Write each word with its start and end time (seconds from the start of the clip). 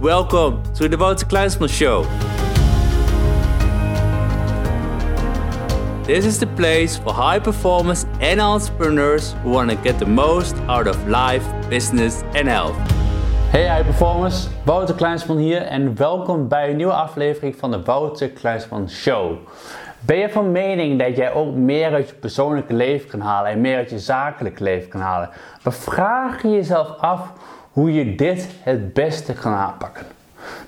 Welcome 0.00 0.62
to 0.74 0.90
the 0.90 0.96
Wouter 0.98 1.24
Kleinsman 1.24 1.70
Show. 1.70 2.02
This 6.04 6.26
is 6.26 6.38
the 6.38 6.46
place 6.46 6.98
for 6.98 7.14
high 7.14 7.38
performers 7.38 8.04
and 8.20 8.38
entrepreneurs 8.38 9.32
who 9.42 9.52
want 9.52 9.70
to 9.70 9.76
get 9.76 9.98
the 9.98 10.04
most 10.04 10.54
out 10.68 10.86
of 10.86 11.08
life, 11.08 11.42
business 11.70 12.22
and 12.34 12.46
health. 12.46 12.76
Hey 13.50 13.68
high 13.68 13.84
performers, 13.84 14.48
Wouter 14.66 14.94
Kleinsman 14.94 15.38
hier 15.38 15.62
en 15.62 15.96
welkom 15.96 16.48
bij 16.48 16.70
een 16.70 16.76
nieuwe 16.76 16.92
aflevering 16.92 17.56
van 17.56 17.70
de 17.70 17.82
Wouter 17.82 18.28
Kleinsman 18.28 18.90
Show. 18.90 19.36
Ben 20.00 20.16
je 20.16 20.28
van 20.28 20.52
mening 20.52 20.98
dat 20.98 21.16
jij 21.16 21.32
ook 21.32 21.54
meer 21.54 21.92
uit 21.92 22.08
je 22.08 22.14
persoonlijke 22.14 22.74
leven 22.74 23.08
kan 23.08 23.20
halen 23.20 23.50
en 23.50 23.60
meer 23.60 23.76
uit 23.76 23.90
je 23.90 23.98
zakelijke 23.98 24.62
leven 24.62 24.88
kan 24.88 25.00
halen? 25.00 25.30
Maar 25.62 25.72
vraag 25.72 26.42
je 26.42 26.50
jezelf 26.50 26.88
af 26.98 27.32
hoe 27.76 27.92
je 27.92 28.14
dit 28.14 28.48
het 28.60 28.92
beste 28.92 29.32
kan 29.32 29.52
aanpakken. 29.52 30.06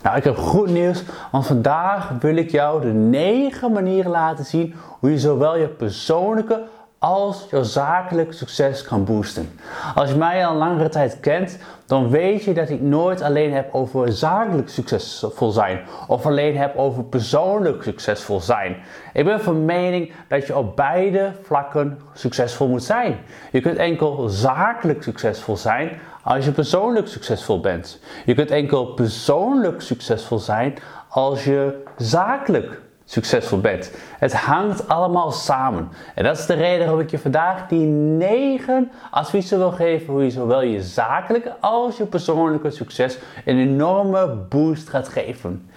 Nou, 0.02 0.16
ik 0.16 0.24
heb 0.24 0.36
goed 0.36 0.70
nieuws, 0.70 1.02
want 1.30 1.46
vandaag 1.46 2.12
wil 2.20 2.36
ik 2.36 2.50
jou 2.50 2.80
de 2.80 2.92
9 2.92 3.72
manieren 3.72 4.10
laten 4.10 4.44
zien 4.44 4.74
hoe 5.00 5.10
je 5.10 5.18
zowel 5.18 5.56
je 5.56 5.68
persoonlijke 5.68 6.62
als 6.98 7.46
jouw 7.50 7.62
zakelijk 7.62 8.32
succes 8.32 8.82
kan 8.82 9.04
boosten. 9.04 9.50
Als 9.94 10.10
je 10.10 10.16
mij 10.16 10.46
al 10.46 10.54
langere 10.54 10.88
tijd 10.88 11.20
kent, 11.20 11.58
dan 11.86 12.10
weet 12.10 12.44
je 12.44 12.54
dat 12.54 12.68
ik 12.68 12.80
nooit 12.80 13.22
alleen 13.22 13.52
heb 13.52 13.74
over 13.74 14.12
zakelijk 14.12 14.68
succesvol 14.68 15.50
zijn 15.50 15.80
of 16.06 16.26
alleen 16.26 16.56
heb 16.56 16.76
over 16.76 17.04
persoonlijk 17.04 17.82
succesvol 17.82 18.40
zijn. 18.40 18.76
Ik 19.12 19.24
ben 19.24 19.40
van 19.40 19.64
mening 19.64 20.12
dat 20.28 20.46
je 20.46 20.56
op 20.56 20.76
beide 20.76 21.32
vlakken 21.42 22.00
succesvol 22.14 22.68
moet 22.68 22.84
zijn. 22.84 23.18
Je 23.52 23.60
kunt 23.60 23.76
enkel 23.76 24.28
zakelijk 24.28 25.02
succesvol 25.02 25.56
zijn 25.56 25.90
als 26.22 26.44
je 26.44 26.52
persoonlijk 26.52 27.08
succesvol 27.08 27.60
bent. 27.60 28.00
Je 28.24 28.34
kunt 28.34 28.50
enkel 28.50 28.86
persoonlijk 28.86 29.80
succesvol 29.80 30.38
zijn 30.38 30.74
als 31.08 31.44
je 31.44 31.82
zakelijk 31.96 32.80
succesvol 33.08 33.60
bent. 33.60 33.92
Het 34.18 34.34
hangt 34.34 34.88
allemaal 34.88 35.30
samen. 35.30 35.88
En 36.14 36.24
dat 36.24 36.38
is 36.38 36.46
de 36.46 36.54
reden 36.54 36.78
waarom 36.78 37.00
ik 37.00 37.10
je 37.10 37.18
vandaag 37.18 37.66
die 37.68 37.86
9 37.86 38.90
adviezen 39.10 39.58
wil 39.58 39.70
geven 39.70 40.12
hoe 40.12 40.24
je 40.24 40.30
zowel 40.30 40.62
je 40.62 40.82
zakelijke 40.82 41.54
als 41.60 41.96
je 41.96 42.04
persoonlijke 42.04 42.70
succes 42.70 43.18
een 43.44 43.58
enorme 43.58 44.26
boost 44.48 44.88
gaat 44.88 45.08
geven. 45.08 45.70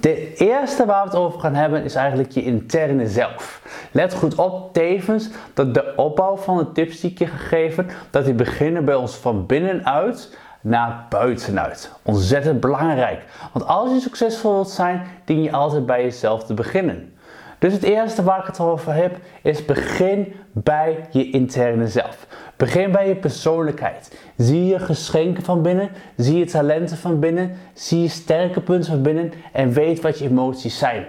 De 0.00 0.34
eerste 0.34 0.86
waar 0.86 1.02
we 1.02 1.10
het 1.10 1.18
over 1.18 1.40
gaan 1.40 1.54
hebben 1.54 1.84
is 1.84 1.94
eigenlijk 1.94 2.30
je 2.30 2.42
interne 2.42 3.06
zelf. 3.06 3.62
Let 3.92 4.14
goed 4.14 4.34
op 4.34 4.72
tevens 4.72 5.28
dat 5.54 5.74
de 5.74 5.92
opbouw 5.96 6.36
van 6.36 6.58
de 6.58 6.72
tips 6.72 7.00
die 7.00 7.10
ik 7.10 7.18
je 7.18 7.26
gegeven, 7.26 7.86
dat 8.10 8.24
die 8.24 8.34
beginnen 8.34 8.84
bij 8.84 8.94
ons 8.94 9.14
van 9.14 9.46
binnenuit 9.46 10.36
naar 10.60 11.06
buitenuit. 11.08 11.92
Ontzettend 12.02 12.60
belangrijk. 12.60 13.22
Want 13.52 13.66
als 13.66 13.90
je 13.90 14.00
succesvol 14.00 14.52
wilt 14.52 14.70
zijn, 14.70 15.02
dien 15.24 15.42
je 15.42 15.52
altijd 15.52 15.86
bij 15.86 16.02
jezelf 16.02 16.44
te 16.44 16.54
beginnen. 16.54 17.12
Dus 17.58 17.72
het 17.72 17.82
eerste 17.82 18.22
waar 18.22 18.40
ik 18.40 18.46
het 18.46 18.60
over 18.60 18.94
heb, 18.94 19.16
is 19.42 19.64
begin 19.64 20.32
bij 20.52 21.06
je 21.10 21.30
interne 21.30 21.88
zelf. 21.88 22.26
Begin 22.56 22.92
bij 22.92 23.08
je 23.08 23.16
persoonlijkheid. 23.16 24.18
Zie 24.36 24.66
je 24.66 24.78
geschenken 24.78 25.42
van 25.42 25.62
binnen, 25.62 25.90
zie 26.16 26.38
je 26.38 26.44
talenten 26.44 26.96
van 26.96 27.18
binnen, 27.18 27.56
zie 27.72 28.02
je 28.02 28.08
sterke 28.08 28.60
punten 28.60 28.90
van 28.90 29.02
binnen 29.02 29.32
en 29.52 29.72
weet 29.72 30.00
wat 30.00 30.18
je 30.18 30.28
emoties 30.28 30.78
zijn. 30.78 31.06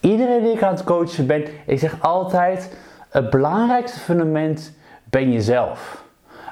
Iedereen 0.00 0.42
die 0.42 0.52
ik 0.52 0.62
aan 0.62 0.74
het 0.74 0.84
coachen 0.84 1.26
ben, 1.26 1.44
ik 1.66 1.78
zeg 1.78 2.00
altijd, 2.00 2.76
het 3.08 3.30
belangrijkste 3.30 3.98
fundament 3.98 4.72
ben 5.04 5.32
jezelf. 5.32 6.04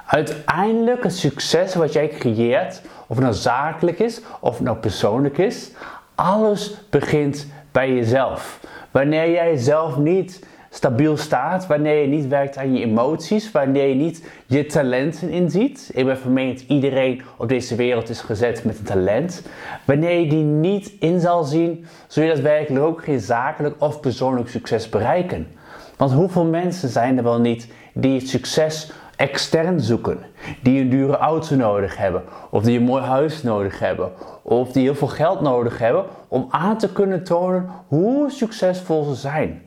Uiteindelijk 0.05 1.03
het 1.03 1.15
succes 1.15 1.75
wat 1.75 1.93
jij 1.93 2.07
creëert, 2.07 2.81
of 3.07 3.15
het 3.15 3.25
nou 3.25 3.33
zakelijk 3.33 3.99
is, 3.99 4.21
of 4.39 4.53
het 4.53 4.63
nou 4.63 4.77
persoonlijk 4.77 5.37
is, 5.37 5.71
alles 6.15 6.75
begint 6.89 7.47
bij 7.71 7.93
jezelf. 7.93 8.59
Wanneer 8.91 9.31
jij 9.31 9.57
zelf 9.57 9.97
niet 9.97 10.45
stabiel 10.69 11.17
staat, 11.17 11.67
wanneer 11.67 12.01
je 12.01 12.07
niet 12.07 12.27
werkt 12.27 12.57
aan 12.57 12.73
je 12.73 12.85
emoties, 12.85 13.51
wanneer 13.51 13.87
je 13.87 13.95
niet 13.95 14.23
je 14.45 14.65
talenten 14.65 15.29
inziet. 15.29 15.89
Ik 15.93 16.05
ben 16.05 16.17
van 16.17 16.37
iedereen 16.67 17.21
op 17.37 17.49
deze 17.49 17.75
wereld 17.75 18.09
is 18.09 18.21
gezet 18.21 18.63
met 18.63 18.77
een 18.77 18.85
talent. 18.85 19.41
Wanneer 19.85 20.19
je 20.19 20.27
die 20.27 20.43
niet 20.43 20.93
in 20.99 21.19
zal 21.19 21.43
zien, 21.43 21.85
zul 22.07 22.23
je 22.23 22.29
daadwerkelijk 22.29 22.85
ook 22.85 23.03
geen 23.03 23.19
zakelijk 23.19 23.75
of 23.79 23.99
persoonlijk 23.99 24.49
succes 24.49 24.89
bereiken. 24.89 25.47
Want 25.97 26.11
hoeveel 26.11 26.45
mensen 26.45 26.89
zijn 26.89 27.17
er 27.17 27.23
wel 27.23 27.39
niet 27.39 27.67
die 27.93 28.19
het 28.19 28.29
succes 28.29 28.91
extern 29.15 29.79
zoeken. 29.79 30.19
Die 30.61 30.81
een 30.81 30.89
dure 30.89 31.17
auto 31.17 31.55
nodig 31.55 31.97
hebben, 31.97 32.23
of 32.49 32.63
die 32.63 32.77
een 32.77 32.85
mooi 32.85 33.03
huis 33.03 33.43
nodig 33.43 33.79
hebben, 33.79 34.11
of 34.41 34.71
die 34.71 34.83
heel 34.83 34.95
veel 34.95 35.07
geld 35.07 35.41
nodig 35.41 35.77
hebben 35.77 36.05
om 36.27 36.47
aan 36.49 36.77
te 36.77 36.91
kunnen 36.91 37.23
tonen 37.23 37.69
hoe 37.87 38.31
succesvol 38.31 39.03
ze 39.03 39.15
zijn. 39.15 39.63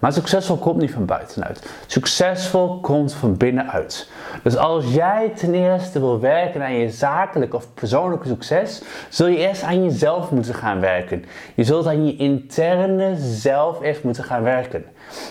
Maar 0.00 0.12
succesvol 0.12 0.56
komt 0.56 0.76
niet 0.76 0.90
van 0.90 1.04
buitenuit. 1.04 1.70
Succesvol 1.86 2.80
komt 2.80 3.12
van 3.12 3.36
binnenuit. 3.36 4.10
Dus 4.42 4.56
als 4.56 4.92
jij 4.92 5.32
ten 5.36 5.54
eerste 5.54 6.00
wil 6.00 6.20
werken 6.20 6.62
aan 6.62 6.74
je 6.74 6.90
zakelijk 6.90 7.54
of 7.54 7.74
persoonlijke 7.74 8.28
succes, 8.28 8.82
zul 9.08 9.26
je 9.26 9.36
eerst 9.36 9.62
aan 9.62 9.84
jezelf 9.84 10.30
moeten 10.30 10.54
gaan 10.54 10.80
werken. 10.80 11.24
Je 11.54 11.64
zult 11.64 11.86
aan 11.86 12.06
je 12.06 12.16
interne 12.16 13.16
zelf 13.16 13.82
eerst 13.82 14.02
moeten 14.02 14.24
gaan 14.24 14.42
werken. 14.42 14.84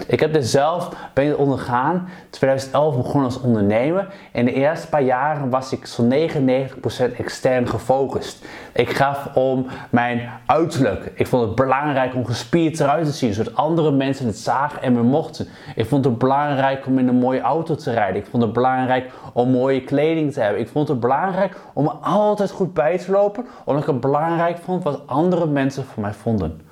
Ik 0.07 0.19
heb 0.19 0.35
er 0.35 0.43
zelf 0.43 0.89
ben 1.13 1.37
ondergaan. 1.37 2.09
2011 2.29 2.95
begon 2.95 3.23
als 3.23 3.41
ondernemer. 3.41 4.13
En 4.31 4.45
de 4.45 4.53
eerste 4.53 4.87
paar 4.87 5.01
jaren 5.01 5.49
was 5.49 5.71
ik 5.71 5.85
zo'n 5.85 6.13
99% 6.13 7.17
extern 7.17 7.67
gefocust. 7.67 8.45
Ik 8.73 8.89
gaf 8.89 9.35
om 9.35 9.65
mijn 9.89 10.29
uiterlijk. 10.45 11.11
Ik 11.15 11.27
vond 11.27 11.45
het 11.45 11.55
belangrijk 11.55 12.15
om 12.15 12.25
gespierd 12.25 12.79
eruit 12.79 13.05
te 13.05 13.11
zien, 13.11 13.33
zodat 13.33 13.55
andere 13.55 13.91
mensen 13.91 14.25
het 14.25 14.37
zagen 14.37 14.81
en 14.81 14.93
me 14.93 15.01
mochten. 15.01 15.47
Ik 15.75 15.85
vond 15.85 16.05
het 16.05 16.17
belangrijk 16.17 16.85
om 16.85 16.99
in 16.99 17.07
een 17.07 17.15
mooie 17.19 17.41
auto 17.41 17.75
te 17.75 17.91
rijden. 17.91 18.21
Ik 18.21 18.27
vond 18.31 18.43
het 18.43 18.53
belangrijk 18.53 19.11
om 19.33 19.51
mooie 19.51 19.83
kleding 19.83 20.33
te 20.33 20.41
hebben. 20.41 20.61
Ik 20.61 20.69
vond 20.69 20.87
het 20.87 20.99
belangrijk 20.99 21.55
om 21.73 21.87
altijd 22.01 22.51
goed 22.51 22.73
bij 22.73 22.97
te 22.97 23.11
lopen, 23.11 23.45
omdat 23.65 23.83
ik 23.83 23.89
het 23.89 23.99
belangrijk 24.01 24.57
vond 24.57 24.83
wat 24.83 25.01
andere 25.05 25.47
mensen 25.47 25.85
van 25.85 26.01
mij 26.03 26.13
vonden. 26.13 26.68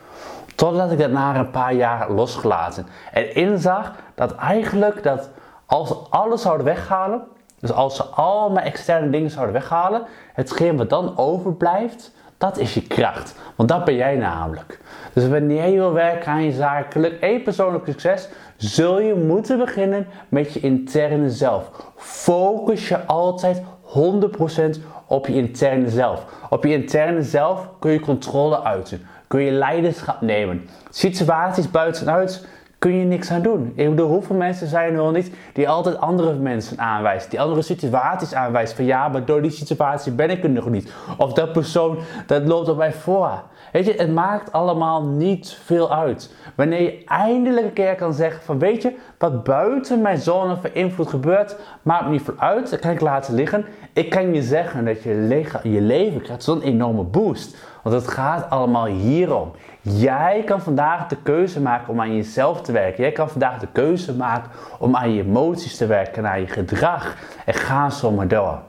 Totdat 0.57 0.91
ik 0.91 0.97
dat 0.97 1.11
na 1.11 1.35
een 1.35 1.51
paar 1.51 1.73
jaar 1.73 2.11
losgelaten 2.11 2.87
en 3.11 3.35
inzag 3.35 3.91
dat 4.15 4.35
eigenlijk 4.35 5.03
dat 5.03 5.29
als 5.65 6.09
alles 6.09 6.41
zouden 6.41 6.65
weghalen, 6.65 7.21
dus 7.59 7.71
als 7.71 7.95
ze 7.95 8.03
al 8.03 8.49
mijn 8.49 8.65
externe 8.65 9.09
dingen 9.09 9.29
zouden 9.29 9.53
weghalen, 9.53 10.01
hetgeen 10.33 10.77
wat 10.77 10.89
dan 10.89 11.17
overblijft, 11.17 12.11
dat 12.37 12.57
is 12.57 12.73
je 12.73 12.87
kracht. 12.87 13.35
Want 13.55 13.69
dat 13.69 13.85
ben 13.85 13.95
jij 13.95 14.15
namelijk. 14.15 14.79
Dus 15.13 15.27
wanneer 15.27 15.67
je 15.67 15.77
wil 15.77 15.93
werken 15.93 16.31
aan 16.31 16.43
je 16.43 16.51
zakelijk 16.51 17.21
en 17.21 17.43
persoonlijk 17.43 17.85
succes, 17.85 18.29
zul 18.55 18.99
je 18.99 19.13
moeten 19.15 19.57
beginnen 19.57 20.07
met 20.29 20.53
je 20.53 20.59
interne 20.59 21.29
zelf. 21.29 21.69
Focus 21.95 22.87
je 22.87 23.05
altijd 23.05 23.61
100% 23.83 24.81
op 25.07 25.27
je 25.27 25.33
interne 25.33 25.89
zelf. 25.89 26.25
Op 26.49 26.63
je 26.63 26.73
interne 26.73 27.23
zelf 27.23 27.69
kun 27.79 27.91
je 27.91 27.99
controle 27.99 28.63
uiten 28.63 29.07
kun 29.27 29.41
je 29.41 29.51
leiderschap 29.51 30.21
nemen. 30.21 30.69
Situaties 30.89 31.71
buitenuit 31.71 32.47
kun 32.79 32.95
je 32.95 33.05
niks 33.05 33.31
aan 33.31 33.41
doen. 33.41 33.71
Ik 33.75 33.89
bedoel, 33.89 34.07
hoeveel 34.07 34.35
mensen 34.35 34.67
zijn 34.67 34.89
er 34.89 34.95
wel 34.95 35.11
niet 35.11 35.31
die 35.53 35.69
altijd 35.69 35.97
andere 35.97 36.33
mensen 36.33 36.79
aanwijzen, 36.79 37.29
die 37.29 37.41
andere 37.41 37.61
situaties 37.61 38.33
aanwijzen 38.33 38.75
van 38.75 38.85
ja, 38.85 39.07
maar 39.07 39.25
door 39.25 39.41
die 39.41 39.51
situatie 39.51 40.11
ben 40.11 40.29
ik 40.29 40.43
er 40.43 40.49
nog 40.49 40.69
niet. 40.69 40.93
Of 41.17 41.33
dat 41.33 41.51
persoon, 41.51 41.97
dat 42.25 42.47
loopt 42.47 42.69
op 42.69 42.77
mij 42.77 42.93
voor. 42.93 43.43
Weet 43.71 43.85
je, 43.85 43.93
het 43.97 44.13
maakt 44.13 44.51
allemaal 44.51 45.03
niet 45.03 45.59
veel 45.63 45.93
uit. 45.93 46.33
Wanneer 46.55 46.81
je 46.81 47.03
eindelijk 47.05 47.65
een 47.65 47.73
keer 47.73 47.95
kan 47.95 48.13
zeggen 48.13 48.43
van 48.43 48.59
weet 48.59 48.81
je, 48.81 48.95
wat 49.17 49.43
buiten 49.43 50.01
mijn 50.01 50.17
zone 50.17 50.55
van 50.55 50.69
invloed 50.73 51.09
gebeurt, 51.09 51.55
maakt 51.81 52.05
me 52.05 52.09
niet 52.09 52.21
veel 52.21 52.37
uit. 52.37 52.69
Dat 52.69 52.79
kan 52.79 52.91
ik 52.91 53.01
laten 53.01 53.33
liggen. 53.33 53.65
Ik 53.93 54.09
kan 54.09 54.33
je 54.33 54.41
zeggen 54.41 54.85
dat 54.85 55.03
je, 55.03 55.45
je 55.63 55.81
leven 55.81 56.21
krijgt 56.21 56.43
zo'n 56.43 56.61
enorme 56.61 57.03
boost. 57.03 57.57
Want 57.83 57.95
het 57.95 58.07
gaat 58.07 58.49
allemaal 58.49 58.85
hierom. 58.85 59.51
Jij 59.81 60.43
kan 60.45 60.61
vandaag 60.61 61.07
de 61.07 61.17
keuze 61.23 61.61
maken 61.61 61.89
om 61.89 62.01
aan 62.01 62.15
jezelf 62.15 62.61
te 62.61 62.71
werken. 62.71 63.03
Jij 63.03 63.11
kan 63.11 63.29
vandaag 63.29 63.59
de 63.59 63.67
keuze 63.71 64.15
maken 64.15 64.51
om 64.79 64.95
aan 64.95 65.13
je 65.13 65.23
emoties 65.23 65.77
te 65.77 65.85
werken, 65.85 66.27
aan 66.27 66.39
je 66.39 66.47
gedrag. 66.47 67.15
En 67.45 67.53
ga 67.53 67.89
zo 67.89 68.11
maar 68.11 68.27
door. 68.27 68.59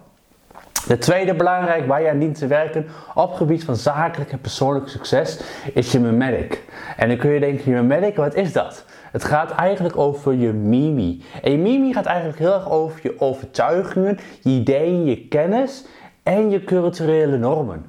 De 0.88 0.98
tweede 0.98 1.34
belangrijk 1.34 1.86
waar 1.86 2.02
je 2.02 2.08
aan 2.08 2.18
dient 2.18 2.38
te 2.38 2.46
werken 2.46 2.86
op 3.14 3.32
gebied 3.32 3.64
van 3.64 3.76
zakelijk 3.76 4.32
en 4.32 4.40
persoonlijk 4.40 4.88
succes 4.88 5.40
is 5.74 5.92
je 5.92 6.00
mimetic. 6.00 6.62
En 6.96 7.08
dan 7.08 7.16
kun 7.16 7.30
je 7.30 7.40
denken, 7.40 7.70
je 7.70 7.76
mimetic, 7.76 8.16
wat 8.16 8.34
is 8.34 8.52
dat? 8.52 8.84
Het 9.12 9.24
gaat 9.24 9.50
eigenlijk 9.50 9.96
over 9.96 10.34
je 10.34 10.52
mimi. 10.52 11.22
En 11.42 11.52
je 11.52 11.58
mimi 11.58 11.92
gaat 11.92 12.06
eigenlijk 12.06 12.38
heel 12.38 12.54
erg 12.54 12.70
over 12.70 13.00
je 13.02 13.20
overtuigingen, 13.20 14.18
je 14.42 14.50
ideeën, 14.50 15.04
je 15.04 15.28
kennis 15.28 15.84
en 16.22 16.50
je 16.50 16.64
culturele 16.64 17.36
normen. 17.36 17.84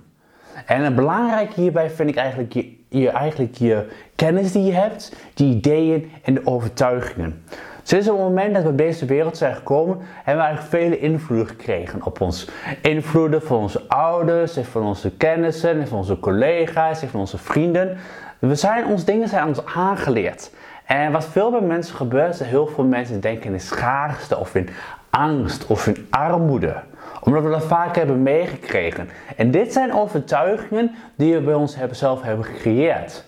En 0.65 0.83
het 0.83 0.95
belangrijke 0.95 1.61
hierbij 1.61 1.89
vind 1.89 2.09
ik 2.09 2.15
eigenlijk 2.15 2.53
je, 2.53 2.77
je, 2.89 3.09
eigenlijk 3.09 3.55
je 3.55 3.87
kennis 4.15 4.51
die 4.51 4.63
je 4.63 4.73
hebt, 4.73 5.15
die 5.33 5.55
ideeën 5.55 6.11
en 6.23 6.33
de 6.33 6.45
overtuigingen. 6.45 7.43
Sinds 7.89 8.07
het 8.07 8.17
moment 8.17 8.53
dat 8.53 8.63
we 8.63 8.69
op 8.69 8.77
deze 8.77 9.05
wereld 9.05 9.37
zijn 9.37 9.55
gekomen, 9.55 9.97
hebben 9.99 10.43
we 10.43 10.49
eigenlijk 10.49 10.83
vele 10.83 10.99
invloeden 10.99 11.47
gekregen 11.47 12.05
op 12.05 12.21
ons. 12.21 12.49
Invloeden 12.81 13.41
van 13.41 13.57
onze 13.57 13.87
ouders, 13.87 14.57
van 14.61 14.83
onze 14.83 15.11
kennissen, 15.11 15.87
van 15.87 15.97
onze 15.97 16.19
collega's, 16.19 16.99
van 16.99 17.19
onze 17.19 17.37
vrienden. 17.37 17.97
We 18.39 18.55
zijn, 18.55 18.85
ons 18.85 19.05
dingen 19.05 19.27
zijn 19.27 19.47
ons 19.47 19.65
aangeleerd. 19.65 20.51
En 20.85 21.11
wat 21.11 21.25
veel 21.25 21.51
bij 21.51 21.61
mensen 21.61 21.95
gebeurt, 21.95 22.33
is 22.33 22.37
dat 22.37 22.47
heel 22.47 22.67
veel 22.67 22.83
mensen 22.83 23.19
denken 23.19 23.53
in 23.53 23.59
schaarste 23.59 24.37
of 24.37 24.55
in 24.55 24.69
angst 25.09 25.67
of 25.67 25.87
in 25.87 26.07
armoede 26.09 26.75
omdat 27.23 27.43
we 27.43 27.49
dat 27.49 27.63
vaak 27.63 27.95
hebben 27.95 28.23
meegekregen. 28.23 29.09
En 29.35 29.51
dit 29.51 29.73
zijn 29.73 29.93
overtuigingen 29.93 30.95
die 31.15 31.33
we 31.33 31.41
bij 31.41 31.53
ons 31.53 31.77
zelf 31.91 32.21
hebben 32.21 32.45
gecreëerd. 32.45 33.23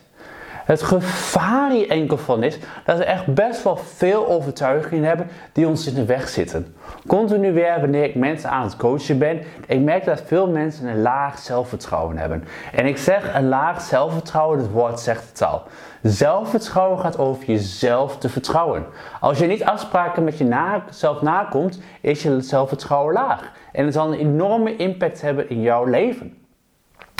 Het 0.64 0.82
gevaar 0.82 1.70
hier 1.70 1.90
enkel 1.90 2.18
van 2.18 2.42
is 2.42 2.58
dat 2.84 2.98
we 2.98 3.04
echt 3.04 3.34
best 3.34 3.62
wel 3.62 3.76
veel 3.76 4.28
overtuigingen 4.28 5.04
hebben 5.04 5.28
die 5.52 5.68
ons 5.68 5.86
in 5.86 5.94
de 5.94 6.04
weg 6.04 6.28
zitten. 6.28 6.74
Continu 7.06 7.52
weer 7.52 7.80
wanneer 7.80 8.04
ik 8.04 8.14
mensen 8.14 8.50
aan 8.50 8.62
het 8.62 8.76
coachen 8.76 9.18
ben, 9.18 9.40
ik 9.66 9.80
merk 9.80 10.04
dat 10.04 10.22
veel 10.26 10.48
mensen 10.48 10.86
een 10.86 11.02
laag 11.02 11.38
zelfvertrouwen 11.38 12.18
hebben. 12.18 12.44
En 12.72 12.86
ik 12.86 12.98
zeg 12.98 13.34
een 13.34 13.48
laag 13.48 13.80
zelfvertrouwen, 13.80 14.58
het 14.58 14.70
woord 14.70 15.00
zegt 15.00 15.28
het 15.28 15.42
al. 15.42 15.62
Zelfvertrouwen 16.02 16.98
gaat 16.98 17.18
over 17.18 17.44
jezelf 17.44 18.18
te 18.18 18.28
vertrouwen. 18.28 18.84
Als 19.20 19.38
je 19.38 19.46
niet 19.46 19.64
afspraken 19.64 20.24
met 20.24 20.38
jezelf 20.38 21.22
nakomt, 21.22 21.80
is 22.00 22.22
je 22.22 22.40
zelfvertrouwen 22.40 23.14
laag. 23.14 23.52
En 23.72 23.84
het 23.84 23.94
zal 23.94 24.12
een 24.12 24.18
enorme 24.18 24.76
impact 24.76 25.20
hebben 25.20 25.48
in 25.48 25.60
jouw 25.60 25.84
leven. 25.84 26.41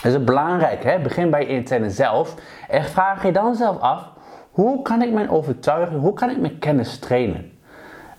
Dat 0.02 0.12
is 0.12 0.24
belangrijk, 0.24 0.84
hè? 0.84 0.98
begin 0.98 1.30
bij 1.30 1.40
je 1.40 1.46
interne 1.46 1.90
zelf 1.90 2.34
en 2.68 2.84
vraag 2.84 3.22
je 3.22 3.32
dan 3.32 3.54
zelf 3.54 3.80
af, 3.80 4.08
hoe 4.50 4.82
kan 4.82 5.02
ik 5.02 5.12
mijn 5.12 5.30
overtuiging, 5.30 6.00
hoe 6.00 6.12
kan 6.12 6.30
ik 6.30 6.40
mijn 6.40 6.58
kennis 6.58 6.98
trainen? 6.98 7.52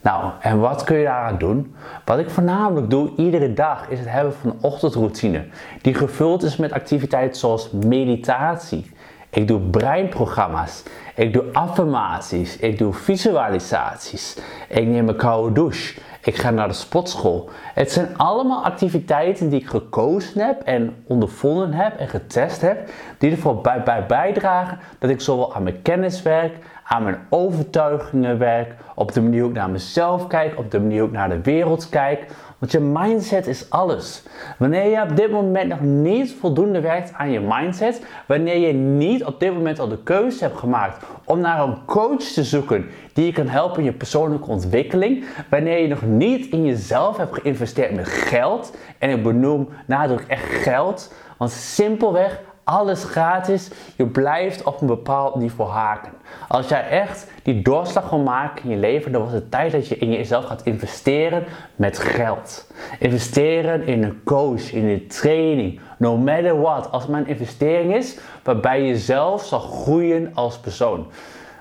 Nou, 0.02 0.32
en 0.40 0.60
wat 0.60 0.84
kun 0.84 0.98
je 0.98 1.04
daaraan 1.04 1.38
doen? 1.38 1.76
Wat 2.06 2.20
ik 2.20 2.30
voornamelijk 2.30 2.90
doe 2.90 3.12
iedere 3.18 3.54
dag 3.54 3.90
is 3.90 4.00
het 4.00 4.10
hebben 4.10 4.34
van 4.34 4.50
een 4.50 4.58
ochtendroutine 4.62 5.46
die 5.82 5.94
gevuld 5.94 6.44
is 6.44 6.58
met 6.58 6.72
activiteiten 6.72 7.40
zoals 7.40 7.72
meditatie. 7.72 8.92
Ik 9.30 9.48
doe 9.48 9.60
breinprogramma's. 9.60 10.84
Ik 11.16 11.34
doe 11.34 11.44
affirmaties. 11.54 12.58
Ik 12.58 12.78
doe 12.78 12.94
visualisaties. 12.94 14.38
Ik 14.68 14.88
neem 14.88 15.10
een 15.10 15.16
koude 15.16 15.54
douche. 15.54 16.00
Ik 16.26 16.36
ga 16.36 16.50
naar 16.50 16.68
de 16.68 16.74
sportschool. 16.74 17.50
Het 17.74 17.92
zijn 17.92 18.18
allemaal 18.18 18.64
activiteiten 18.64 19.50
die 19.50 19.60
ik 19.60 19.68
gekozen 19.68 20.42
heb 20.42 20.62
en 20.62 20.96
ondervonden 21.08 21.74
heb 21.74 21.98
en 21.98 22.08
getest 22.08 22.62
heb, 22.62 22.90
die 23.18 23.32
ervoor 23.32 23.62
bij, 23.62 23.84
bij 23.84 24.06
bijdragen 24.06 24.80
dat 25.00 25.10
ik 25.10 25.22
zowel 25.22 25.56
aan 25.56 25.64
mijn 25.64 25.82
kennis 25.82 26.22
werk, 26.22 26.58
aan 26.84 27.04
mijn 27.04 27.18
overtuigingen 27.30 28.38
werk, 28.38 28.76
op 28.96 29.12
de 29.12 29.22
manier 29.22 29.42
hoe 29.42 29.50
ik 29.50 29.56
naar 29.56 29.70
mezelf 29.70 30.28
kijk, 30.28 30.58
op 30.58 30.72
de 30.72 30.80
manier 30.80 31.00
hoe 31.00 31.08
ik 31.10 31.16
naar 31.16 31.30
de 31.30 31.42
wereld 31.42 31.90
kijk. 31.90 32.26
Want 32.64 32.76
je 32.76 32.82
mindset 32.82 33.48
is 33.48 33.70
alles. 33.70 34.24
Wanneer 34.58 34.90
je 34.90 35.02
op 35.02 35.16
dit 35.16 35.32
moment 35.32 35.70
nog 35.70 35.82
niet 35.82 36.36
voldoende 36.40 36.82
werkt 36.82 37.14
aan 37.14 37.32
je 37.32 37.40
mindset, 37.40 38.06
wanneer 38.28 38.58
je 38.58 38.74
niet 38.74 39.24
op 39.24 39.40
dit 39.40 39.54
moment 39.54 39.80
al 39.80 39.88
de 39.88 40.04
keuze 40.04 40.44
hebt 40.44 40.58
gemaakt 40.58 41.06
om 41.26 41.40
naar 41.40 41.64
een 41.64 41.86
coach 41.86 42.24
te 42.24 42.44
zoeken 42.44 42.90
die 43.14 43.26
je 43.26 43.32
kan 43.32 43.48
helpen 43.48 43.78
in 43.78 43.84
je 43.84 43.94
persoonlijke 43.94 44.50
ontwikkeling, 44.50 45.26
wanneer 45.50 45.82
je 45.82 45.88
nog 45.88 46.02
niet 46.02 46.46
in 46.46 46.66
jezelf 46.66 47.18
hebt 47.18 47.34
geïnvesteerd 47.34 47.96
met 47.96 48.08
geld, 48.08 48.76
en 49.00 49.10
ik 49.10 49.24
benoem 49.24 49.70
nadruk 49.86 50.26
echt 50.28 50.46
geld, 50.46 51.14
want 51.38 51.52
simpelweg 51.52 52.42
alles 52.64 53.04
gratis. 53.04 53.70
Je 53.96 54.06
blijft 54.06 54.64
op 54.64 54.82
een 54.82 54.88
bepaald 54.88 55.36
niveau 55.36 55.72
haken. 55.72 56.12
Als 56.48 56.68
jij 56.68 56.90
echt 56.90 57.32
die 57.44 57.62
doorslag 57.62 58.10
wil 58.10 58.20
maken 58.20 58.64
in 58.64 58.70
je 58.70 58.78
leven, 58.78 59.12
dan 59.12 59.22
wordt 59.22 59.36
het 59.36 59.52
tijd 59.52 59.72
dat 59.72 59.88
je 59.88 59.98
in 59.98 60.12
jezelf 60.12 60.46
gaat 60.46 60.64
investeren 60.64 61.44
met 61.76 62.00
geld. 62.00 62.72
Investeren 63.00 63.88
in 63.88 64.04
een 64.04 64.22
coach, 64.24 64.72
in 64.72 64.86
een 64.88 65.08
training, 65.08 65.80
no 65.98 66.18
matter 66.18 66.62
what. 66.62 66.92
Als 66.92 67.08
een 67.08 67.28
investering 67.28 67.96
is 67.96 68.18
waarbij 68.44 68.84
je 68.84 68.98
zelf 68.98 69.46
zal 69.46 69.60
groeien 69.60 70.32
als 70.34 70.58
persoon. 70.58 71.08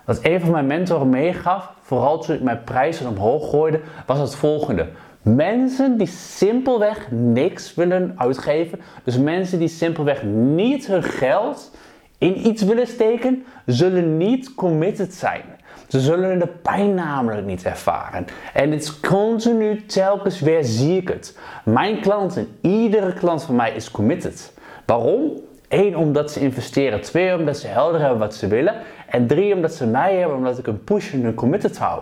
Wat 0.04 0.18
een 0.22 0.40
van 0.40 0.50
mijn 0.50 0.66
mentoren 0.66 1.08
meegaf, 1.08 1.72
vooral 1.80 2.18
toen 2.18 2.34
ik 2.34 2.42
mijn 2.42 2.64
prijzen 2.64 3.08
omhoog 3.08 3.50
gooide, 3.50 3.80
was 4.06 4.18
het 4.18 4.34
volgende. 4.34 4.88
Mensen 5.22 5.98
die 5.98 6.06
simpelweg 6.06 7.10
niks 7.10 7.74
willen 7.74 8.14
uitgeven, 8.16 8.80
dus 9.04 9.18
mensen 9.18 9.58
die 9.58 9.68
simpelweg 9.68 10.22
niet 10.22 10.86
hun 10.86 11.02
geld 11.02 11.70
in 12.18 12.46
iets 12.46 12.62
willen 12.62 12.86
steken, 12.86 13.44
zullen 13.66 14.16
niet 14.16 14.54
committed 14.54 15.14
zijn. 15.14 15.42
Ze 15.88 16.00
zullen 16.00 16.38
de 16.38 16.46
pijn 16.46 16.94
namelijk 16.94 17.46
niet 17.46 17.64
ervaren. 17.64 18.26
En 18.54 18.70
het 18.70 18.82
is 18.82 19.00
continu, 19.00 19.86
telkens 19.86 20.40
weer 20.40 20.64
zie 20.64 20.96
ik 20.96 21.08
het. 21.08 21.38
Mijn 21.64 22.00
klanten, 22.00 22.48
iedere 22.60 23.12
klant 23.12 23.42
van 23.42 23.56
mij 23.56 23.72
is 23.72 23.90
committed. 23.90 24.52
Waarom? 24.86 25.40
Eén, 25.68 25.96
omdat 25.96 26.32
ze 26.32 26.40
investeren. 26.40 27.00
Twee, 27.00 27.36
omdat 27.38 27.58
ze 27.58 27.66
helder 27.66 28.00
hebben 28.00 28.18
wat 28.18 28.34
ze 28.34 28.46
willen. 28.46 28.74
En 29.08 29.26
drie, 29.26 29.54
omdat 29.54 29.74
ze 29.74 29.86
mij 29.86 30.16
hebben, 30.16 30.36
omdat 30.36 30.58
ik 30.58 30.66
een 30.66 30.84
push 30.84 31.12
en 31.12 31.24
een 31.24 31.34
committed 31.34 31.78
hou. 31.78 32.00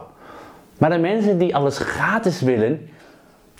Maar 0.78 0.90
de 0.90 0.98
mensen 0.98 1.38
die 1.38 1.54
alles 1.54 1.78
gratis 1.78 2.40
willen, 2.40 2.88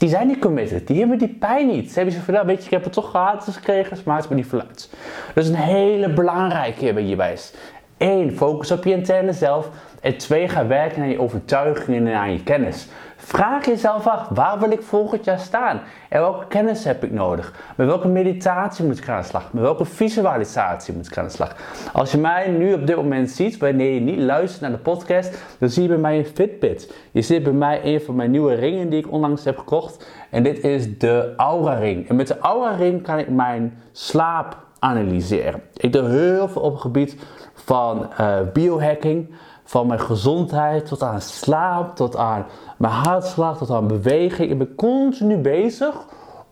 die 0.00 0.08
zijn 0.08 0.26
niet 0.26 0.38
committed. 0.38 0.87
Die 0.87 0.99
hebben 0.99 1.19
die 1.19 1.29
pijn 1.29 1.67
niet. 1.67 1.88
Ze 1.88 1.94
hebben 1.94 2.14
zo 2.14 2.20
van, 2.25 2.35
nou, 2.35 2.47
weet 2.47 2.58
je, 2.58 2.64
ik 2.64 2.70
heb 2.70 2.85
het 2.85 2.93
toch 2.93 3.08
gratis 3.08 3.56
gekregen, 3.56 3.94
dus 3.94 4.05
maakt 4.05 4.29
me 4.29 4.35
niet 4.35 4.47
verluid. 4.47 4.91
Dus 5.35 5.49
een 5.49 5.55
hele 5.55 6.12
belangrijke 6.12 7.00
hierbij 7.00 7.32
is. 7.32 7.52
Eén, 7.99 8.37
focus 8.37 8.70
op 8.70 8.85
je 8.85 8.93
interne 8.93 9.32
zelf. 9.32 9.69
En 10.00 10.17
twee, 10.17 10.49
ga 10.49 10.67
werken 10.67 11.02
aan 11.02 11.08
je 11.08 11.20
overtuigingen 11.20 12.06
en 12.06 12.14
aan 12.14 12.32
je 12.32 12.43
kennis. 12.43 12.88
Vraag 13.31 13.67
jezelf 13.67 14.06
af, 14.06 14.29
waar 14.29 14.59
wil 14.59 14.71
ik 14.71 14.82
volgend 14.82 15.25
jaar 15.25 15.38
staan? 15.38 15.81
En 16.09 16.21
welke 16.21 16.47
kennis 16.47 16.85
heb 16.85 17.05
ik 17.05 17.12
nodig? 17.12 17.73
Met 17.77 17.87
welke 17.87 18.09
meditatie 18.09 18.85
moet 18.85 18.99
ik 18.99 19.09
aan 19.09 19.21
de 19.21 19.27
slag? 19.27 19.53
Met 19.53 19.62
welke 19.62 19.85
visualisatie 19.85 20.94
moet 20.94 21.06
ik 21.06 21.19
aan 21.19 21.25
de 21.25 21.31
slag? 21.31 21.56
Als 21.93 22.12
je 22.12 22.19
mij 22.19 22.49
nu 22.49 22.73
op 22.73 22.87
dit 22.87 22.97
moment 22.97 23.31
ziet, 23.31 23.59
wanneer 23.59 23.94
je 23.94 24.00
niet 24.00 24.19
luistert 24.19 24.61
naar 24.61 24.71
de 24.71 24.77
podcast, 24.77 25.38
dan 25.59 25.69
zie 25.69 25.82
je 25.82 25.88
bij 25.88 25.99
mij 25.99 26.19
een 26.19 26.27
Fitbit. 26.27 26.94
Je 27.11 27.23
ziet 27.23 27.43
bij 27.43 27.53
mij 27.53 27.81
een 27.85 28.00
van 28.00 28.17
mijn 28.17 28.31
nieuwe 28.31 28.55
ringen 28.55 28.88
die 28.91 28.99
ik 28.99 29.12
onlangs 29.12 29.44
heb 29.44 29.59
gekocht. 29.59 30.06
En 30.31 30.43
dit 30.43 30.65
is 30.65 30.99
de 30.99 31.33
Aura 31.37 31.75
Ring. 31.75 32.09
En 32.09 32.17
met 32.17 32.26
de 32.26 32.38
Aura 32.38 32.76
Ring 32.76 33.03
kan 33.03 33.19
ik 33.19 33.29
mijn 33.29 33.79
slaap 33.93 34.56
analyseren. 34.79 35.62
Ik 35.76 35.93
doe 35.93 36.09
heel 36.09 36.49
veel 36.49 36.62
op 36.62 36.73
het 36.73 36.81
gebied 36.81 37.17
van 37.55 38.09
uh, 38.21 38.37
biohacking 38.53 39.35
van 39.70 39.87
mijn 39.87 40.00
gezondheid 40.00 40.87
tot 40.87 41.02
aan 41.02 41.20
slaap, 41.20 41.96
tot 41.96 42.17
aan 42.17 42.46
mijn 42.76 42.93
hartslag, 42.93 43.58
tot 43.58 43.70
aan 43.70 43.87
beweging. 43.87 44.50
Ik 44.50 44.58
ben 44.58 44.75
continu 44.75 45.37
bezig 45.37 45.94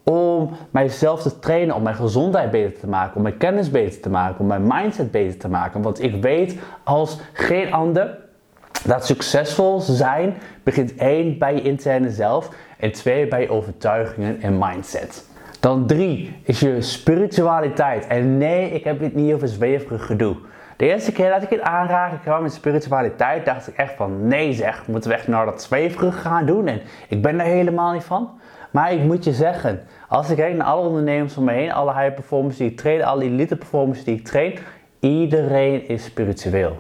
om 0.05 0.51
mijzelf 0.71 1.23
te 1.23 1.39
trainen, 1.39 1.75
om 1.75 1.83
mijn 1.83 1.95
gezondheid 1.95 2.51
beter 2.51 2.81
te 2.81 2.87
maken, 2.87 3.17
om 3.17 3.23
mijn 3.23 3.37
kennis 3.37 3.71
beter 3.71 4.01
te 4.01 4.11
maken, 4.11 4.41
om 4.41 4.47
mijn 4.47 4.67
mindset 4.67 5.11
beter 5.11 5.39
te 5.39 5.49
maken. 5.49 5.83
Want 5.83 6.03
ik 6.03 6.23
weet 6.23 6.59
als 6.85 7.19
geen 7.33 7.73
ander 7.73 8.19
dat 8.85 9.07
succesvol 9.07 9.81
zijn 9.81 10.35
begint 10.63 10.95
één 10.95 11.39
bij 11.39 11.55
je 11.55 11.63
interne 11.63 12.11
zelf 12.11 12.51
en 12.79 12.93
twee 12.93 13.29
bij 13.29 13.41
je 13.41 13.51
overtuigingen 13.51 14.41
en 14.41 14.59
mindset. 14.59 15.27
Dan 15.61 15.87
drie 15.87 16.37
is 16.43 16.61
je 16.61 16.83
spiritualiteit. 16.83 18.07
En 18.07 18.39
nee, 18.39 18.71
ik 18.71 18.85
heb 18.85 18.99
dit 18.99 19.15
niet 19.15 19.35
over 19.35 19.49
zweverig 19.49 20.07
gedoe. 20.07 20.37
De 20.79 20.87
eerste 20.87 21.13
keer 21.13 21.31
dat 21.31 21.43
ik 21.43 21.51
het 21.51 21.61
aanraken 21.61 22.21
kwam 22.21 22.43
met 22.43 22.53
spiritualiteit, 22.53 23.45
dacht 23.45 23.69
ik 23.69 23.77
echt 23.77 23.95
van 23.95 24.27
nee 24.27 24.53
zeg, 24.53 24.87
moeten 24.87 25.11
we 25.11 25.17
echt 25.17 25.29
naar 25.29 25.45
dat 25.45 25.63
zweverig 25.63 26.21
gaan 26.21 26.47
doen? 26.47 26.67
En 26.67 26.81
ik 27.09 27.23
ben 27.23 27.37
daar 27.37 27.47
helemaal 27.47 27.93
niet 27.93 28.05
van. 28.05 28.31
Maar 28.71 28.93
ik 28.93 29.03
moet 29.03 29.25
je 29.25 29.33
zeggen, 29.33 29.81
als 30.09 30.31
ik 30.31 30.37
kijk 30.37 30.57
naar 30.57 30.67
alle 30.67 30.89
ondernemers 30.89 31.37
om 31.37 31.45
me 31.45 31.53
heen, 31.53 31.73
alle 31.73 31.93
high 31.93 32.15
performers 32.15 32.57
die 32.57 32.71
ik 32.71 32.77
train, 32.77 33.05
alle 33.05 33.25
elite 33.25 33.57
performers 33.57 34.05
die 34.05 34.17
ik 34.17 34.25
train, 34.25 34.59
iedereen 35.01 35.89
is 35.89 36.05
spiritueel. 36.05 36.77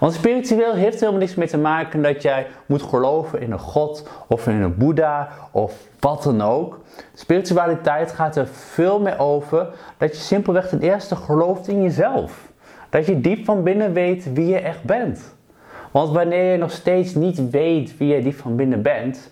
Want 0.00 0.12
spiritueel 0.12 0.74
heeft 0.74 1.00
helemaal 1.00 1.20
niks 1.20 1.34
mee 1.34 1.48
te 1.48 1.58
maken 1.58 2.02
dat 2.02 2.22
jij 2.22 2.46
moet 2.66 2.82
geloven 2.82 3.40
in 3.40 3.52
een 3.52 3.58
God 3.58 4.08
of 4.28 4.46
in 4.46 4.62
een 4.62 4.76
Boeddha 4.76 5.28
of 5.50 5.74
wat 6.00 6.22
dan 6.22 6.42
ook. 6.42 6.80
Spiritualiteit 7.14 8.12
gaat 8.12 8.36
er 8.36 8.46
veel 8.46 9.00
meer 9.00 9.18
over 9.18 9.68
dat 9.98 10.16
je 10.16 10.22
simpelweg 10.22 10.68
ten 10.68 10.80
eerste 10.80 11.16
gelooft 11.16 11.68
in 11.68 11.82
jezelf. 11.82 12.49
Dat 12.90 13.06
je 13.06 13.20
diep 13.20 13.44
van 13.44 13.62
binnen 13.62 13.92
weet 13.92 14.32
wie 14.32 14.46
je 14.46 14.58
echt 14.58 14.84
bent. 14.84 15.34
Want 15.90 16.12
wanneer 16.12 16.52
je 16.52 16.58
nog 16.58 16.70
steeds 16.70 17.14
niet 17.14 17.50
weet 17.50 17.96
wie 17.96 18.14
je 18.14 18.22
diep 18.22 18.38
van 18.38 18.56
binnen 18.56 18.82
bent, 18.82 19.30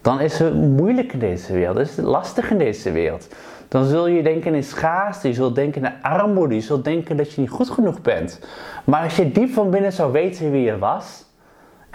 dan 0.00 0.20
is 0.20 0.38
het 0.38 0.54
moeilijk 0.54 1.12
in 1.12 1.18
deze 1.18 1.52
wereld. 1.52 1.78
Is 1.78 1.96
het 1.96 2.04
lastig 2.04 2.50
in 2.50 2.58
deze 2.58 2.92
wereld. 2.92 3.28
Dan 3.68 3.84
zul 3.84 4.06
je 4.06 4.22
denken 4.22 4.54
in 4.54 4.64
schaarste, 4.64 5.28
je 5.28 5.34
zult 5.34 5.54
denken 5.54 5.84
in 5.84 5.92
armoede, 6.02 6.54
je 6.54 6.60
zult 6.60 6.84
denken 6.84 7.16
dat 7.16 7.32
je 7.32 7.40
niet 7.40 7.50
goed 7.50 7.70
genoeg 7.70 8.02
bent. 8.02 8.40
Maar 8.84 9.02
als 9.02 9.16
je 9.16 9.32
diep 9.32 9.50
van 9.50 9.70
binnen 9.70 9.92
zou 9.92 10.12
weten 10.12 10.50
wie 10.50 10.62
je 10.62 10.78
was, 10.78 11.25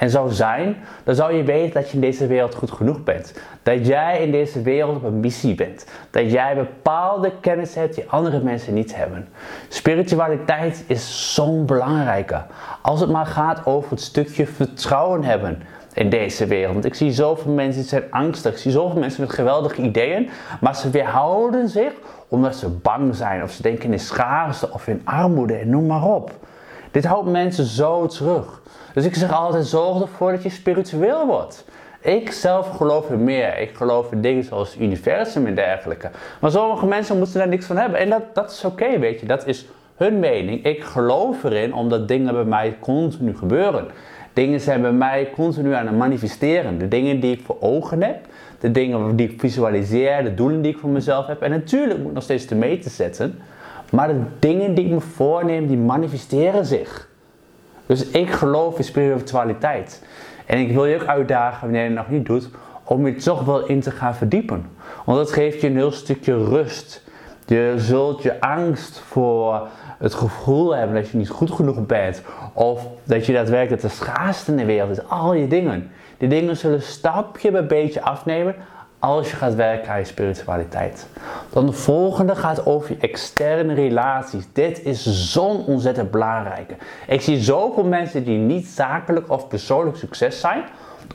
en 0.02 0.10
zou 0.10 0.32
zijn, 0.32 0.78
dan 1.04 1.16
zou 1.16 1.34
je 1.34 1.44
weten 1.44 1.74
dat 1.74 1.90
je 1.90 1.94
in 1.94 2.02
deze 2.02 2.28
wereld 2.28 2.56
goed 2.56 2.72
genoeg 2.72 3.04
bent. 3.04 3.34
Dat 3.64 3.88
jij 3.88 4.24
in 4.24 4.32
deze 4.32 4.62
wereld 4.62 4.96
op 4.96 5.04
een 5.04 5.20
missie 5.20 5.56
bent. 5.56 5.86
Dat 6.12 6.32
jij 6.32 6.56
bepaalde 6.56 7.32
kennis 7.42 7.76
hebt 7.76 7.96
die 7.96 8.10
andere 8.10 8.40
mensen 8.40 8.74
niet 8.74 8.96
hebben. 8.96 9.28
Spiritualiteit 9.70 10.84
is 10.88 11.34
zo'n 11.34 11.66
belangrijke. 11.66 12.42
Als 12.82 13.00
het 13.00 13.10
maar 13.10 13.26
gaat 13.26 13.66
over 13.66 13.90
het 13.92 14.02
stukje 14.02 14.48
vertrouwen 14.48 15.24
hebben 15.24 15.62
in 15.94 16.10
deze 16.10 16.46
wereld. 16.46 16.74
Want 16.74 16.86
ik 16.86 16.96
zie 16.96 17.12
zoveel 17.12 17.52
mensen 17.52 17.82
die 17.82 17.90
zijn 17.90 18.12
angstig. 18.12 18.52
Ik 18.52 18.60
zie 18.60 18.72
zoveel 18.72 19.00
mensen 19.00 19.22
met 19.22 19.34
geweldige 19.34 19.82
ideeën. 19.82 20.30
Maar 20.62 20.76
ze 20.76 20.90
weerhouden 20.90 21.70
zich 21.70 21.94
omdat 22.28 22.56
ze 22.56 22.70
bang 22.70 23.16
zijn. 23.16 23.44
Of 23.44 23.52
ze 23.52 23.62
denken 23.62 23.92
in 23.92 24.00
schaarste 24.00 24.72
of 24.72 24.88
in 24.88 25.02
armoede 25.04 25.56
en 25.56 25.70
noem 25.70 25.86
maar 25.86 26.04
op. 26.04 26.32
Dit 26.92 27.06
houdt 27.06 27.30
mensen 27.30 27.66
zo 27.66 28.08
terug. 28.08 28.62
Dus 28.94 29.06
ik 29.06 29.16
zeg 29.16 29.32
altijd, 29.32 29.66
zorg 29.66 30.02
ervoor 30.02 30.32
dat 30.32 30.44
je 30.44 30.50
spiritueel 30.50 31.26
wordt. 31.26 31.66
Ik 32.02 32.32
zelf 32.32 32.70
geloof 32.70 33.10
in 33.10 33.24
meer. 33.24 33.60
Ik 33.60 33.76
geloof 33.76 34.12
in 34.12 34.22
dingen 34.22 34.44
zoals 34.44 34.74
het 34.74 34.82
universum 34.82 35.46
en 35.46 35.56
dergelijke. 35.56 36.10
Maar 36.40 36.52
sommige 36.52 36.86
mensen 36.86 37.18
moeten 37.18 37.38
daar 37.38 37.48
niks 37.48 37.66
van 37.66 37.78
hebben. 37.78 38.00
En 38.00 38.10
dat, 38.10 38.22
dat 38.34 38.52
is 38.52 38.66
oké, 38.66 39.00
weet 39.00 39.20
je. 39.20 39.26
Dat 39.26 39.48
is 39.48 39.68
hun 39.96 40.20
mening. 40.20 40.66
Ik 40.66 40.84
geloof 40.84 41.44
erin 41.44 41.74
omdat 41.74 42.08
dingen 42.08 42.34
bij 42.34 42.44
mij 42.44 42.78
continu 42.80 43.38
gebeuren. 43.38 43.88
Dingen 44.34 44.60
zijn 44.60 44.82
bij 44.82 44.92
mij 44.92 45.30
continu 45.36 45.74
aan 45.74 45.88
het 45.88 45.98
manifesteren. 45.98 46.78
De 46.78 46.88
dingen 46.88 47.20
die 47.20 47.32
ik 47.32 47.42
voor 47.46 47.58
ogen 47.60 48.04
heb, 48.04 48.26
de 48.60 48.72
dingen 48.72 49.16
die 49.16 49.30
ik 49.30 49.40
visualiseer, 49.40 50.24
de 50.24 50.34
doelen 50.34 50.62
die 50.62 50.72
ik 50.72 50.78
voor 50.78 50.90
mezelf 50.90 51.28
heb. 51.28 51.42
En 51.42 51.50
natuurlijk 51.50 52.00
moet 52.00 52.08
ik 52.08 52.14
nog 52.14 52.24
steeds 52.24 52.46
te 52.46 52.56
meten 52.56 52.92
zetten. 52.92 53.40
Maar 53.92 54.08
de 54.08 54.22
dingen 54.40 54.74
die 54.74 54.86
ik 54.86 54.92
me 54.92 55.00
voorneem, 55.00 55.68
die 55.68 55.78
manifesteren 55.78 56.66
zich. 56.66 57.10
Dus 57.86 58.08
ik 58.08 58.32
geloof 58.32 58.78
in 58.78 58.84
spiritualiteit. 58.84 60.04
En 60.46 60.58
ik 60.58 60.72
wil 60.72 60.86
je 60.86 61.02
ook 61.02 61.08
uitdagen, 61.08 61.62
wanneer 61.62 61.82
je 61.82 61.88
het 61.88 61.98
nog 61.98 62.10
niet 62.10 62.26
doet, 62.26 62.50
om 62.84 63.08
je 63.08 63.16
toch 63.16 63.44
wel 63.46 63.66
in 63.66 63.80
te 63.80 63.92
gaan 63.92 64.16
verdiepen. 64.16 64.66
Want 65.06 65.18
dat 65.18 65.32
geeft 65.32 65.62
je 65.62 65.68
een 65.68 65.76
heel 65.76 65.92
stukje 65.92 66.44
rust. 66.44 67.04
Je 67.46 67.74
zult 67.78 68.22
je 68.22 68.42
angst 68.42 69.00
voor 69.00 69.68
het 69.98 70.14
gevoel 70.14 70.76
hebben 70.76 70.96
dat 70.96 71.10
je 71.10 71.18
niet 71.18 71.30
goed 71.30 71.52
genoeg 71.52 71.86
bent. 71.86 72.22
Of 72.54 72.88
dat 73.04 73.26
je 73.26 73.34
daadwerkelijk 73.34 73.82
de 73.82 73.90
schaarste 73.90 74.52
in 74.52 74.58
de 74.58 74.66
wereld 74.66 74.92
is. 74.92 75.08
Al 75.08 75.34
je 75.34 75.48
dingen. 75.48 75.92
Die 76.18 76.30
dingen 76.30 76.58
zullen 76.58 76.82
stapje 76.82 77.52
bij 77.52 77.66
beetje 77.66 78.02
afnemen 78.02 78.56
als 79.02 79.30
je 79.30 79.36
gaat 79.36 79.56
werken 79.56 79.92
aan 79.92 80.00
je 80.00 80.06
spiritualiteit. 80.06 81.08
Dan 81.50 81.66
de 81.66 81.72
volgende 81.72 82.36
gaat 82.36 82.66
over 82.66 82.90
je 82.90 82.98
externe 82.98 83.74
relaties. 83.74 84.48
Dit 84.54 84.84
is 84.84 85.32
zo'n 85.32 85.66
ontzettend 85.66 86.12
belangrijke. 86.12 86.76
Ik 87.08 87.22
zie 87.22 87.40
zoveel 87.40 87.84
mensen 87.84 88.24
die 88.24 88.38
niet 88.38 88.68
zakelijk 88.68 89.32
of 89.32 89.48
persoonlijk 89.48 89.98
succes 89.98 90.40
zijn, 90.40 90.64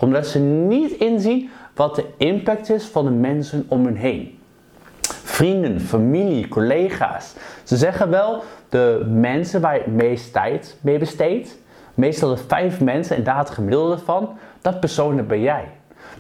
omdat 0.01 0.27
ze 0.27 0.39
niet 0.39 0.91
inzien 0.91 1.51
wat 1.75 1.95
de 1.95 2.05
impact 2.17 2.71
is 2.71 2.85
van 2.85 3.05
de 3.05 3.11
mensen 3.11 3.67
om 3.69 3.85
hun 3.85 3.97
heen. 3.97 4.39
Vrienden, 5.25 5.81
familie, 5.81 6.49
collega's. 6.49 7.35
Ze 7.63 7.77
zeggen 7.77 8.11
wel, 8.11 8.43
de 8.69 9.07
mensen 9.09 9.61
waar 9.61 9.75
je 9.75 9.81
het 9.81 9.93
meest 9.95 10.33
tijd 10.33 10.77
mee 10.81 10.99
besteedt, 10.99 11.59
meestal 11.95 12.29
de 12.29 12.43
vijf 12.47 12.81
mensen 12.81 13.17
en 13.17 13.25
daar 13.25 13.39
het 13.39 13.51
gemiddelde 13.51 13.99
van, 13.99 14.39
dat 14.61 14.81
persoon 14.81 15.27
ben 15.27 15.41
jij. 15.41 15.65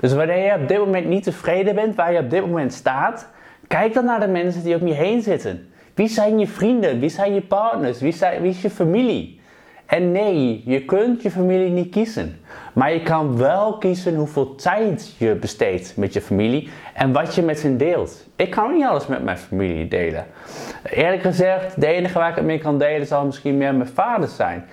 Dus 0.00 0.12
wanneer 0.12 0.44
je 0.44 0.62
op 0.62 0.68
dit 0.68 0.78
moment 0.78 1.06
niet 1.06 1.22
tevreden 1.22 1.74
bent 1.74 1.94
waar 1.94 2.12
je 2.12 2.18
op 2.18 2.30
dit 2.30 2.40
moment 2.40 2.72
staat, 2.72 3.28
kijk 3.66 3.94
dan 3.94 4.04
naar 4.04 4.20
de 4.20 4.26
mensen 4.26 4.62
die 4.62 4.80
om 4.80 4.86
je 4.86 4.94
heen 4.94 5.22
zitten. 5.22 5.68
Wie 5.94 6.08
zijn 6.08 6.38
je 6.38 6.46
vrienden? 6.46 7.00
Wie 7.00 7.08
zijn 7.08 7.34
je 7.34 7.40
partners? 7.40 8.00
Wie, 8.00 8.12
zijn, 8.12 8.42
wie 8.42 8.50
is 8.50 8.62
je 8.62 8.70
familie? 8.70 9.40
En 9.86 10.12
nee, 10.12 10.62
je 10.64 10.84
kunt 10.84 11.22
je 11.22 11.30
familie 11.30 11.70
niet 11.70 11.90
kiezen. 11.90 12.40
Maar 12.72 12.92
je 12.92 13.02
kan 13.02 13.36
wel 13.36 13.78
kiezen 13.78 14.14
hoeveel 14.14 14.54
tijd 14.54 15.14
je 15.18 15.34
besteedt 15.34 15.96
met 15.96 16.12
je 16.12 16.20
familie 16.20 16.68
en 16.94 17.12
wat 17.12 17.34
je 17.34 17.42
met 17.42 17.62
hen 17.62 17.76
deelt. 17.76 18.26
Ik 18.36 18.50
kan 18.50 18.72
niet 18.72 18.84
alles 18.84 19.06
met 19.06 19.24
mijn 19.24 19.38
familie 19.38 19.88
delen. 19.88 20.26
Eerlijk 20.90 21.22
gezegd, 21.22 21.80
de 21.80 21.86
enige 21.86 22.18
waar 22.18 22.30
ik 22.30 22.36
het 22.36 22.44
mee 22.44 22.58
kan 22.58 22.78
delen 22.78 23.06
zal 23.06 23.24
misschien 23.24 23.56
meer 23.56 23.74
mijn 23.74 23.88
vader 23.88 24.28
zijn. 24.28 24.64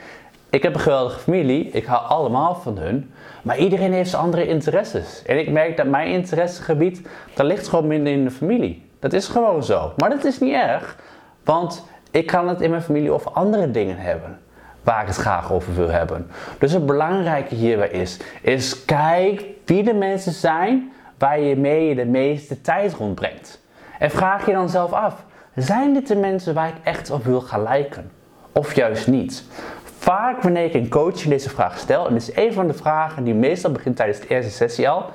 Ik 0.54 0.64
heb 0.64 0.74
een 0.74 0.80
geweldige 0.80 1.20
familie, 1.20 1.70
ik 1.70 1.86
hou 1.86 2.08
allemaal 2.08 2.56
van 2.56 2.78
hun. 2.78 3.12
Maar 3.44 3.58
iedereen 3.58 3.94
heeft 3.94 4.10
zijn 4.10 4.22
andere 4.22 4.48
interesses. 4.48 5.24
En 5.26 5.40
ik 5.40 5.50
merk 5.50 5.78
dat 5.78 5.86
mijn 5.86 6.08
interessegebied, 6.08 7.08
dat 7.34 7.46
ligt 7.46 7.68
gewoon 7.68 7.88
minder 7.88 8.14
in 8.14 8.24
de 8.24 8.32
familie. 8.32 8.90
Dat 9.00 9.14
is 9.14 9.28
gewoon 9.28 9.64
zo. 9.64 9.94
Maar 9.98 10.10
dat 10.10 10.24
is 10.24 10.40
niet 10.40 10.54
erg, 10.54 10.98
want 11.44 11.86
ik 12.12 12.26
kan 12.26 12.48
het 12.48 12.62
in 12.62 12.70
mijn 12.70 12.82
familie 12.82 13.12
over 13.12 13.32
andere 13.32 13.72
dingen 13.72 13.98
hebben. 13.98 14.40
Waar 14.84 15.02
ik 15.02 15.08
het 15.08 15.16
graag 15.16 15.52
over 15.52 15.76
wil 15.76 15.90
hebben. 15.90 16.28
Dus 16.60 16.72
het 16.72 16.86
belangrijke 16.86 17.56
hierbij 17.56 17.90
is, 17.90 18.20
is 18.42 18.86
kijk 18.86 19.46
wie 19.66 19.84
de 19.84 19.94
mensen 19.94 20.34
zijn 20.34 20.92
waar 21.18 21.40
je 21.40 21.56
mee 21.56 21.96
de 21.96 22.06
meeste 22.06 22.62
tijd 22.62 22.94
rondbrengt. 22.94 23.62
En 24.00 24.12
vraag 24.12 24.46
je 24.46 24.54
dan 24.54 24.70
zelf 24.70 24.92
af, 24.92 25.26
zijn 25.56 25.94
dit 25.94 26.08
de 26.08 26.16
mensen 26.16 26.54
waar 26.54 26.68
ik 26.68 26.84
echt 26.84 27.12
op 27.12 27.24
wil 27.24 27.42
gaan 27.42 27.64
lijken? 27.64 28.12
Of 28.52 28.76
juist 28.76 29.08
niet? 29.08 29.44
Vaak 30.04 30.42
wanneer 30.42 30.66
ik 30.66 30.74
een 30.74 30.90
coaching 30.90 31.30
deze 31.30 31.50
vraag 31.50 31.78
stel, 31.78 32.08
en 32.08 32.14
dit 32.14 32.22
is 32.22 32.36
een 32.36 32.54
van 32.54 32.68
de 32.68 32.74
vragen 32.74 33.24
die 33.24 33.34
meestal 33.34 33.72
begint 33.72 33.96
tijdens 33.96 34.20
de 34.20 34.28
eerste 34.28 34.52
sessie 34.52 34.90
al, 34.90 35.06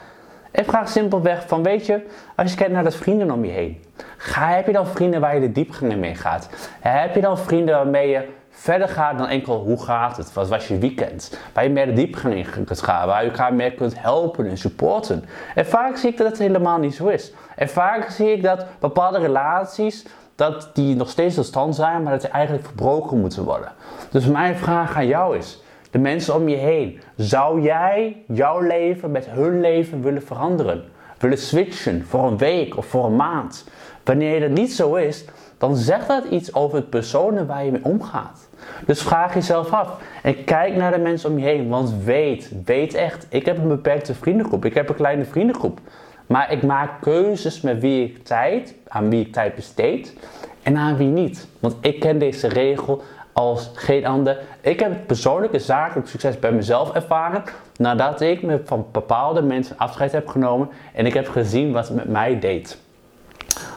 ik 0.52 0.64
vraag 0.64 0.88
simpelweg 0.88 1.44
van, 1.46 1.62
weet 1.62 1.86
je, 1.86 2.06
als 2.36 2.50
je 2.50 2.56
kijkt 2.56 2.72
naar 2.72 2.84
de 2.84 2.90
vrienden 2.90 3.30
om 3.30 3.44
je 3.44 3.50
heen, 3.50 3.82
ga, 4.16 4.48
heb 4.48 4.66
je 4.66 4.72
dan 4.72 4.86
vrienden 4.86 5.20
waar 5.20 5.34
je 5.34 5.40
de 5.40 5.52
diepgang 5.52 5.96
mee 5.96 6.14
gaat? 6.14 6.48
Heb 6.80 7.14
je 7.14 7.20
dan 7.20 7.38
vrienden 7.38 7.74
waarmee 7.74 8.08
je 8.08 8.28
verder 8.50 8.88
gaat 8.88 9.18
dan 9.18 9.28
enkel 9.28 9.58
hoe 9.58 9.82
gaat 9.82 10.16
het, 10.16 10.32
wat 10.32 10.48
was 10.48 10.68
je 10.68 10.78
weekend, 10.78 11.38
waar 11.52 11.64
je 11.64 11.70
meer 11.70 11.86
de 11.86 11.92
diepgang 11.92 12.34
in 12.34 12.64
kunt 12.64 12.82
gaan, 12.82 13.06
waar 13.06 13.24
je 13.24 13.30
elkaar 13.30 13.54
meer 13.54 13.72
kunt 13.72 14.00
helpen 14.00 14.46
en 14.46 14.58
supporten. 14.58 15.24
En 15.54 15.66
vaak 15.66 15.96
zie 15.96 16.10
ik 16.10 16.16
dat 16.16 16.26
het 16.26 16.38
helemaal 16.38 16.78
niet 16.78 16.94
zo 16.94 17.06
is. 17.06 17.32
En 17.56 17.68
vaak 17.68 18.10
zie 18.10 18.32
ik 18.32 18.42
dat 18.42 18.66
bepaalde 18.78 19.18
relaties 19.18 20.04
dat 20.38 20.70
die 20.72 20.96
nog 20.96 21.10
steeds 21.10 21.34
tot 21.34 21.46
stand 21.46 21.74
zijn, 21.74 22.02
maar 22.02 22.12
dat 22.12 22.20
die 22.20 22.30
eigenlijk 22.30 22.64
verbroken 22.64 23.20
moeten 23.20 23.44
worden. 23.44 23.72
Dus 24.10 24.26
mijn 24.26 24.56
vraag 24.56 24.96
aan 24.96 25.06
jou 25.06 25.36
is, 25.36 25.62
de 25.90 25.98
mensen 25.98 26.34
om 26.34 26.48
je 26.48 26.56
heen, 26.56 27.00
zou 27.16 27.62
jij 27.62 28.24
jouw 28.26 28.60
leven 28.60 29.10
met 29.10 29.26
hun 29.26 29.60
leven 29.60 30.02
willen 30.02 30.22
veranderen? 30.22 30.84
Willen 31.18 31.38
switchen 31.38 32.04
voor 32.06 32.24
een 32.24 32.38
week 32.38 32.76
of 32.76 32.86
voor 32.86 33.04
een 33.04 33.16
maand? 33.16 33.68
Wanneer 34.04 34.40
dat 34.40 34.50
niet 34.50 34.72
zo 34.72 34.94
is, 34.94 35.24
dan 35.58 35.76
zegt 35.76 36.08
dat 36.08 36.24
iets 36.24 36.54
over 36.54 36.76
het 36.76 36.90
personen 36.90 37.46
waar 37.46 37.64
je 37.64 37.72
mee 37.72 37.84
omgaat. 37.84 38.48
Dus 38.86 39.02
vraag 39.02 39.34
jezelf 39.34 39.72
af 39.72 40.00
en 40.22 40.44
kijk 40.44 40.76
naar 40.76 40.92
de 40.92 40.98
mensen 40.98 41.30
om 41.30 41.38
je 41.38 41.44
heen, 41.44 41.68
want 41.68 41.94
weet, 42.04 42.52
weet 42.64 42.94
echt, 42.94 43.26
ik 43.28 43.46
heb 43.46 43.58
een 43.58 43.68
beperkte 43.68 44.14
vriendengroep, 44.14 44.64
ik 44.64 44.74
heb 44.74 44.88
een 44.88 44.94
kleine 44.94 45.24
vriendengroep. 45.24 45.80
Maar 46.28 46.52
ik 46.52 46.62
maak 46.62 47.00
keuzes 47.00 47.60
met 47.60 47.80
wie 47.80 48.04
ik 48.04 48.24
tijd, 48.24 48.74
aan 48.88 49.10
wie 49.10 49.26
ik 49.26 49.32
tijd 49.32 49.54
besteed 49.54 50.14
en 50.62 50.76
aan 50.76 50.96
wie 50.96 51.08
niet. 51.08 51.48
Want 51.60 51.76
ik 51.80 52.00
ken 52.00 52.18
deze 52.18 52.48
regel 52.48 53.02
als 53.32 53.70
geen 53.74 54.06
ander. 54.06 54.38
Ik 54.60 54.80
heb 54.80 54.90
het 54.90 55.06
persoonlijke 55.06 55.58
zakelijk 55.58 56.08
succes 56.08 56.38
bij 56.38 56.52
mezelf 56.52 56.92
ervaren 56.92 57.42
nadat 57.76 58.20
ik 58.20 58.42
me 58.42 58.60
van 58.64 58.86
bepaalde 58.92 59.42
mensen 59.42 59.78
afscheid 59.78 60.12
heb 60.12 60.28
genomen 60.28 60.68
en 60.94 61.06
ik 61.06 61.14
heb 61.14 61.28
gezien 61.28 61.72
wat 61.72 61.88
het 61.88 61.96
met 61.96 62.08
mij 62.08 62.38
deed. 62.38 62.78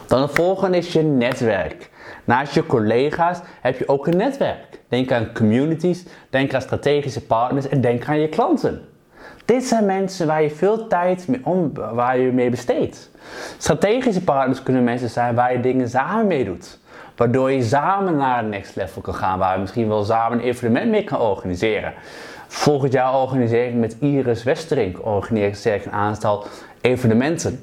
Dan 0.06 0.22
de 0.22 0.28
volgende 0.28 0.76
is 0.76 0.92
je 0.92 1.02
netwerk. 1.02 1.90
Naast 2.24 2.54
je 2.54 2.66
collega's 2.66 3.40
heb 3.60 3.78
je 3.78 3.88
ook 3.88 4.06
een 4.06 4.16
netwerk. 4.16 4.80
Denk 4.88 5.12
aan 5.12 5.32
communities, 5.32 6.04
denk 6.30 6.54
aan 6.54 6.60
strategische 6.60 7.26
partners 7.26 7.68
en 7.68 7.80
denk 7.80 8.08
aan 8.08 8.20
je 8.20 8.28
klanten. 8.28 8.91
Dit 9.44 9.64
zijn 9.64 9.86
mensen 9.86 10.26
waar 10.26 10.42
je 10.42 10.50
veel 10.50 10.86
tijd 10.86 11.28
mee 11.28 11.40
om, 11.44 11.72
waar 11.74 12.18
je 12.18 12.32
mee 12.32 12.50
besteedt. 12.50 13.10
Strategische 13.58 14.22
partners 14.24 14.62
kunnen 14.62 14.84
mensen 14.84 15.10
zijn 15.10 15.34
waar 15.34 15.52
je 15.52 15.60
dingen 15.60 15.88
samen 15.88 16.26
mee 16.26 16.44
doet. 16.44 16.78
Waardoor 17.16 17.52
je 17.52 17.62
samen 17.62 18.16
naar 18.16 18.36
het 18.36 18.48
next 18.48 18.76
level 18.76 19.02
kan 19.02 19.14
gaan, 19.14 19.38
waar 19.38 19.54
je 19.54 19.60
misschien 19.60 19.88
wel 19.88 20.04
samen 20.04 20.38
een 20.38 20.44
evenement 20.44 20.90
mee 20.90 21.04
kan 21.04 21.20
organiseren. 21.20 21.92
Volgend 22.48 22.92
jaar 22.92 23.14
organiseer 23.14 23.66
ik 23.66 23.74
met 23.74 23.96
Iris 24.00 24.42
Westerink 24.42 25.06
organiseer 25.06 25.74
ik 25.74 25.84
een 25.84 25.92
aantal 25.92 26.46
evenementen 26.80 27.60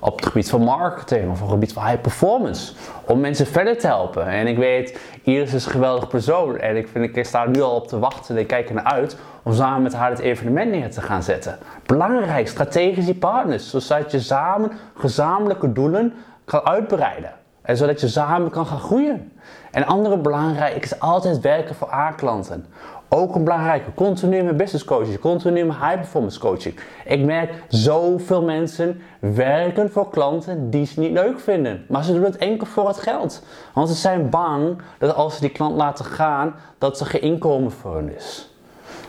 op 0.00 0.16
het 0.16 0.26
gebied 0.26 0.50
van 0.50 0.62
marketing 0.62 1.30
of 1.30 1.34
op 1.34 1.40
het 1.40 1.50
gebied 1.50 1.72
van 1.72 1.86
high 1.86 2.00
performance. 2.00 2.72
Om 3.06 3.20
mensen 3.20 3.46
verder 3.46 3.78
te 3.78 3.86
helpen. 3.86 4.26
En 4.26 4.46
ik 4.46 4.56
weet, 4.56 4.98
Iris 5.22 5.54
is 5.54 5.64
een 5.64 5.70
geweldig 5.70 6.08
persoon. 6.08 6.58
En 6.58 6.76
ik, 6.76 6.88
vind, 6.88 7.16
ik 7.16 7.24
sta 7.24 7.46
nu 7.46 7.60
al 7.60 7.74
op 7.74 7.88
te 7.88 7.98
wachten 7.98 8.34
en 8.34 8.40
ik 8.40 8.46
kijk 8.46 8.68
er 8.68 8.74
naar 8.74 8.84
uit 8.84 9.16
om 9.42 9.52
samen 9.52 9.82
met 9.82 9.92
haar 9.92 10.10
het 10.10 10.18
evenement 10.18 10.70
neer 10.70 10.90
te 10.90 11.00
gaan 11.00 11.22
zetten. 11.22 11.58
Belangrijk, 11.86 12.48
strategische 12.48 13.14
partners. 13.14 13.70
Zodat 13.70 14.10
je 14.10 14.20
samen 14.20 14.72
gezamenlijke 14.96 15.72
doelen 15.72 16.14
kan 16.44 16.66
uitbreiden. 16.66 17.32
En 17.62 17.76
zodat 17.76 18.00
je 18.00 18.08
samen 18.08 18.50
kan 18.50 18.66
gaan 18.66 18.80
groeien. 18.80 19.32
En 19.70 19.86
andere 19.86 20.18
belangrijk 20.18 20.82
is 20.84 21.00
altijd 21.00 21.40
werken 21.40 21.74
voor 21.74 21.92
A-klanten. 21.92 22.66
Ook 23.14 23.34
een 23.34 23.44
belangrijke, 23.44 23.94
continu 23.94 24.42
met 24.42 24.56
business 24.56 24.84
coaching, 24.84 25.18
continu 25.18 25.64
met 25.64 25.76
high 25.76 25.94
performance 25.94 26.38
coaching. 26.38 26.74
Ik 27.04 27.24
merk 27.24 27.64
zoveel 27.68 28.42
mensen 28.42 29.00
werken 29.20 29.90
voor 29.90 30.10
klanten 30.10 30.70
die 30.70 30.86
ze 30.86 31.00
niet 31.00 31.12
leuk 31.12 31.40
vinden. 31.40 31.84
Maar 31.88 32.04
ze 32.04 32.12
doen 32.12 32.24
het 32.24 32.36
enkel 32.36 32.66
voor 32.66 32.88
het 32.88 32.98
geld. 32.98 33.42
Want 33.74 33.88
ze 33.88 33.94
zijn 33.94 34.30
bang 34.30 34.82
dat 34.98 35.14
als 35.14 35.34
ze 35.34 35.40
die 35.40 35.50
klant 35.50 35.76
laten 35.76 36.04
gaan, 36.04 36.54
dat 36.78 37.00
er 37.00 37.06
geen 37.06 37.20
inkomen 37.20 37.70
voor 37.70 37.96
hen 37.96 38.14
is. 38.14 38.51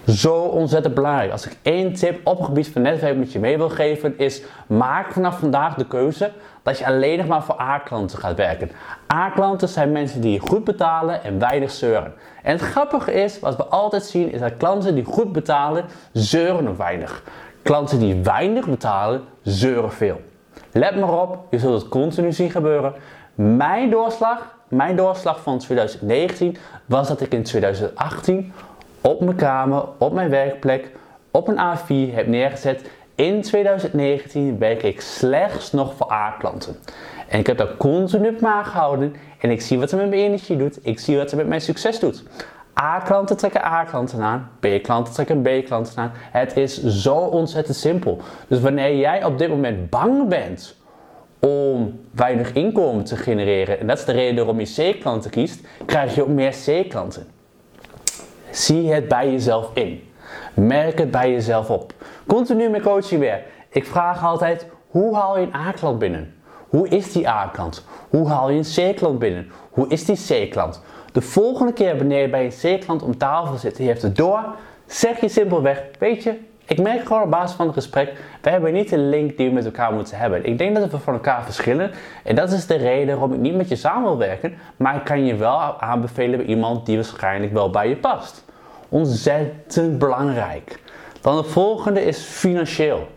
Zo 0.07 0.35
ontzettend 0.35 0.93
belangrijk. 0.93 1.31
Als 1.31 1.45
ik 1.45 1.57
één 1.61 1.93
tip 1.93 2.27
op 2.27 2.37
het 2.37 2.45
gebied 2.45 2.67
van 2.67 2.81
netwerk 2.81 3.17
met 3.17 3.31
je 3.31 3.39
mee 3.39 3.57
wil 3.57 3.69
geven, 3.69 4.17
is 4.17 4.41
maak 4.67 5.11
vanaf 5.11 5.39
vandaag 5.39 5.75
de 5.75 5.87
keuze 5.87 6.31
dat 6.63 6.77
je 6.77 6.85
alleen 6.85 7.17
nog 7.17 7.27
maar 7.27 7.43
voor 7.43 7.61
A-klanten 7.61 8.19
gaat 8.19 8.35
werken. 8.35 8.71
A-klanten 9.13 9.69
zijn 9.69 9.91
mensen 9.91 10.21
die 10.21 10.39
goed 10.39 10.63
betalen 10.63 11.23
en 11.23 11.39
weinig 11.39 11.71
zeuren. 11.71 12.13
En 12.43 12.51
het 12.51 12.61
grappige 12.61 13.13
is, 13.13 13.39
wat 13.39 13.55
we 13.55 13.63
altijd 13.63 14.03
zien, 14.03 14.31
is 14.31 14.39
dat 14.39 14.57
klanten 14.57 14.95
die 14.95 15.03
goed 15.03 15.31
betalen, 15.31 15.85
zeuren 16.11 16.63
nog 16.63 16.77
weinig. 16.77 17.23
Klanten 17.61 17.99
die 17.99 18.15
weinig 18.15 18.69
betalen, 18.69 19.21
zeuren 19.41 19.91
veel. 19.91 20.21
Let 20.71 20.99
maar 20.99 21.21
op, 21.21 21.37
je 21.49 21.59
zult 21.59 21.81
het 21.81 21.89
continu 21.89 22.31
zien 22.31 22.51
gebeuren. 22.51 22.93
Mijn 23.35 23.89
doorslag, 23.89 24.55
mijn 24.67 24.95
doorslag 24.95 25.41
van 25.41 25.57
2019 25.57 26.57
was 26.85 27.07
dat 27.07 27.21
ik 27.21 27.33
in 27.33 27.43
2018 27.43 28.53
op 29.03 29.21
mijn 29.21 29.37
kamer, 29.37 29.83
op 29.97 30.13
mijn 30.13 30.29
werkplek, 30.29 30.91
op 31.31 31.47
een 31.47 31.57
A4 31.57 32.13
heb 32.13 32.27
neergezet. 32.27 32.89
In 33.15 33.41
2019 33.41 34.59
werk 34.59 34.83
ik 34.83 35.01
slechts 35.01 35.71
nog 35.71 35.93
voor 35.93 36.11
A-klanten. 36.11 36.75
En 37.27 37.39
ik 37.39 37.47
heb 37.47 37.57
dat 37.57 37.77
continu 37.77 38.29
op 38.29 38.41
me 38.41 38.47
aangehouden 38.47 39.15
en 39.39 39.49
ik 39.49 39.61
zie 39.61 39.79
wat 39.79 39.91
er 39.91 39.97
met 39.97 40.09
mijn 40.09 40.21
energie 40.21 40.57
doet. 40.57 40.79
Ik 40.81 40.99
zie 40.99 41.17
wat 41.17 41.31
er 41.31 41.37
met 41.37 41.47
mijn 41.47 41.61
succes 41.61 41.99
doet. 41.99 42.23
A-klanten 42.81 43.37
trekken 43.37 43.65
A-klanten 43.65 44.21
aan, 44.21 44.49
B-klanten 44.59 45.13
trekken 45.13 45.41
B-klanten 45.41 45.97
aan. 45.97 46.11
Het 46.15 46.57
is 46.57 46.83
zo 46.83 47.15
ontzettend 47.15 47.77
simpel. 47.77 48.21
Dus 48.47 48.59
wanneer 48.59 48.97
jij 48.97 49.23
op 49.23 49.37
dit 49.37 49.49
moment 49.49 49.89
bang 49.89 50.27
bent 50.27 50.75
om 51.39 51.99
weinig 52.11 52.53
inkomen 52.53 53.03
te 53.03 53.15
genereren, 53.15 53.79
en 53.79 53.87
dat 53.87 53.97
is 53.97 54.05
de 54.05 54.11
reden 54.11 54.35
waarom 54.35 54.59
je 54.59 54.93
C-klanten 54.93 55.31
kiest, 55.31 55.67
krijg 55.85 56.15
je 56.15 56.21
ook 56.21 56.27
meer 56.27 56.55
C-klanten. 56.65 57.32
Zie 58.53 58.93
het 58.93 59.07
bij 59.07 59.31
jezelf 59.31 59.69
in. 59.73 60.03
Merk 60.53 60.97
het 60.97 61.11
bij 61.11 61.31
jezelf 61.31 61.69
op. 61.69 61.93
Continu 62.27 62.69
met 62.69 62.81
coaching 62.81 63.19
weer. 63.19 63.43
Ik 63.69 63.85
vraag 63.85 64.23
altijd, 64.23 64.67
hoe 64.87 65.15
haal 65.15 65.37
je 65.37 65.45
een 65.45 65.55
A-klant 65.55 65.99
binnen? 65.99 66.33
Hoe 66.69 66.87
is 66.87 67.11
die 67.11 67.29
A-klant? 67.29 67.85
Hoe 68.09 68.27
haal 68.27 68.49
je 68.49 68.57
een 68.57 68.93
C-klant 68.93 69.19
binnen? 69.19 69.51
Hoe 69.69 69.87
is 69.87 70.05
die 70.05 70.47
C-klant? 70.47 70.81
De 71.11 71.21
volgende 71.21 71.73
keer 71.73 71.97
wanneer 71.97 72.21
je 72.21 72.29
bij 72.29 72.45
een 72.45 72.79
C-klant 72.79 73.03
om 73.03 73.17
tafel 73.17 73.57
zit 73.57 73.77
en 73.77 73.83
je 73.83 73.89
hebt 73.89 74.01
het 74.01 74.15
door, 74.15 74.45
zeg 74.85 75.21
je 75.21 75.29
simpelweg, 75.29 75.83
weet 75.99 76.23
je, 76.23 76.39
ik 76.73 76.81
merk 76.81 77.05
gewoon 77.05 77.21
op 77.21 77.29
basis 77.29 77.55
van 77.55 77.65
het 77.65 77.75
gesprek, 77.75 78.13
we 78.41 78.49
hebben 78.49 78.73
niet 78.73 78.89
de 78.89 78.97
link 78.97 79.37
die 79.37 79.47
we 79.47 79.53
met 79.53 79.65
elkaar 79.65 79.93
moeten 79.93 80.17
hebben. 80.17 80.45
Ik 80.45 80.57
denk 80.57 80.75
dat 80.75 80.91
we 80.91 80.97
van 80.97 81.13
elkaar 81.13 81.43
verschillen 81.43 81.91
en 82.23 82.35
dat 82.35 82.51
is 82.51 82.65
de 82.65 82.75
reden 82.75 83.19
waarom 83.19 83.33
ik 83.33 83.39
niet 83.39 83.55
met 83.55 83.69
je 83.69 83.75
samen 83.75 84.03
wil 84.03 84.17
werken, 84.17 84.53
maar 84.77 84.95
ik 84.95 85.03
kan 85.03 85.25
je 85.25 85.35
wel 85.35 85.81
aanbevelen 85.81 86.37
bij 86.37 86.45
iemand 86.45 86.85
die 86.85 86.95
waarschijnlijk 86.95 87.53
wel 87.53 87.69
bij 87.69 87.89
je 87.89 87.95
past. 87.95 88.45
Ontzettend 88.89 89.97
belangrijk. 89.99 90.79
Dan 91.21 91.37
de 91.37 91.43
volgende 91.43 92.05
is 92.05 92.17
financieel. 92.17 93.07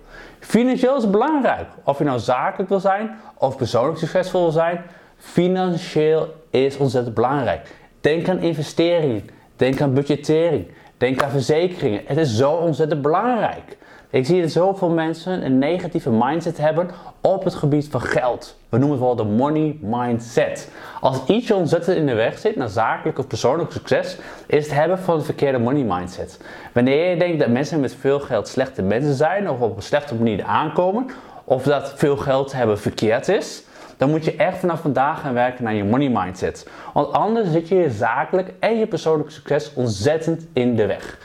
Financieel 0.40 0.96
is 0.96 1.10
belangrijk. 1.10 1.68
Of 1.84 1.98
je 1.98 2.04
nou 2.04 2.18
zakelijk 2.18 2.68
wil 2.68 2.80
zijn 2.80 3.18
of 3.38 3.56
persoonlijk 3.56 3.98
succesvol 3.98 4.40
wil 4.40 4.50
zijn, 4.50 4.80
financieel 5.16 6.34
is 6.50 6.76
ontzettend 6.76 7.14
belangrijk. 7.14 7.68
Denk 8.00 8.28
aan 8.28 8.38
investeringen. 8.38 9.28
Denk 9.56 9.80
aan 9.80 9.94
budgettering. 9.94 10.66
Denk 10.98 11.22
aan 11.22 11.30
verzekeringen. 11.30 12.00
Het 12.04 12.18
is 12.18 12.36
zo 12.36 12.50
ontzettend 12.50 13.02
belangrijk. 13.02 13.76
Ik 14.10 14.26
zie 14.26 14.40
dat 14.40 14.50
zoveel 14.50 14.88
mensen 14.88 15.44
een 15.44 15.58
negatieve 15.58 16.10
mindset 16.10 16.58
hebben 16.58 16.90
op 17.20 17.44
het 17.44 17.54
gebied 17.54 17.88
van 17.88 18.00
geld. 18.00 18.56
We 18.68 18.78
noemen 18.78 18.96
het 18.96 19.06
wel 19.06 19.16
de 19.16 19.24
money 19.24 19.78
mindset. 19.80 20.70
Als 21.00 21.26
iets 21.26 21.50
ontzettend 21.50 21.96
in 21.96 22.06
de 22.06 22.14
weg 22.14 22.38
zit 22.38 22.56
naar 22.56 22.68
zakelijk 22.68 23.18
of 23.18 23.26
persoonlijk 23.26 23.72
succes, 23.72 24.16
is 24.46 24.64
het 24.64 24.74
hebben 24.74 24.98
van 24.98 25.14
een 25.14 25.24
verkeerde 25.24 25.58
money 25.58 25.82
mindset. 25.82 26.40
Wanneer 26.72 27.10
je 27.10 27.16
denkt 27.16 27.38
dat 27.38 27.48
mensen 27.48 27.80
met 27.80 27.94
veel 27.94 28.20
geld 28.20 28.48
slechte 28.48 28.82
mensen 28.82 29.14
zijn 29.14 29.50
of 29.50 29.60
op 29.60 29.76
een 29.76 29.82
slechte 29.82 30.14
manier 30.14 30.44
aankomen, 30.44 31.06
of 31.44 31.62
dat 31.62 31.92
veel 31.96 32.16
geld 32.16 32.52
hebben 32.52 32.78
verkeerd 32.78 33.28
is, 33.28 33.62
dan 33.96 34.10
moet 34.10 34.24
je 34.24 34.36
echt 34.36 34.58
vanaf 34.58 34.80
vandaag 34.80 35.20
gaan 35.20 35.34
werken 35.34 35.64
naar 35.64 35.74
je 35.74 35.84
money 35.84 36.08
mindset. 36.08 36.68
Want 36.92 37.12
anders 37.12 37.50
zit 37.50 37.68
je 37.68 37.74
je 37.74 37.90
zakelijk 37.90 38.52
en 38.60 38.78
je 38.78 38.86
persoonlijk 38.86 39.30
succes 39.30 39.72
ontzettend 39.74 40.46
in 40.52 40.76
de 40.76 40.86
weg. 40.86 41.18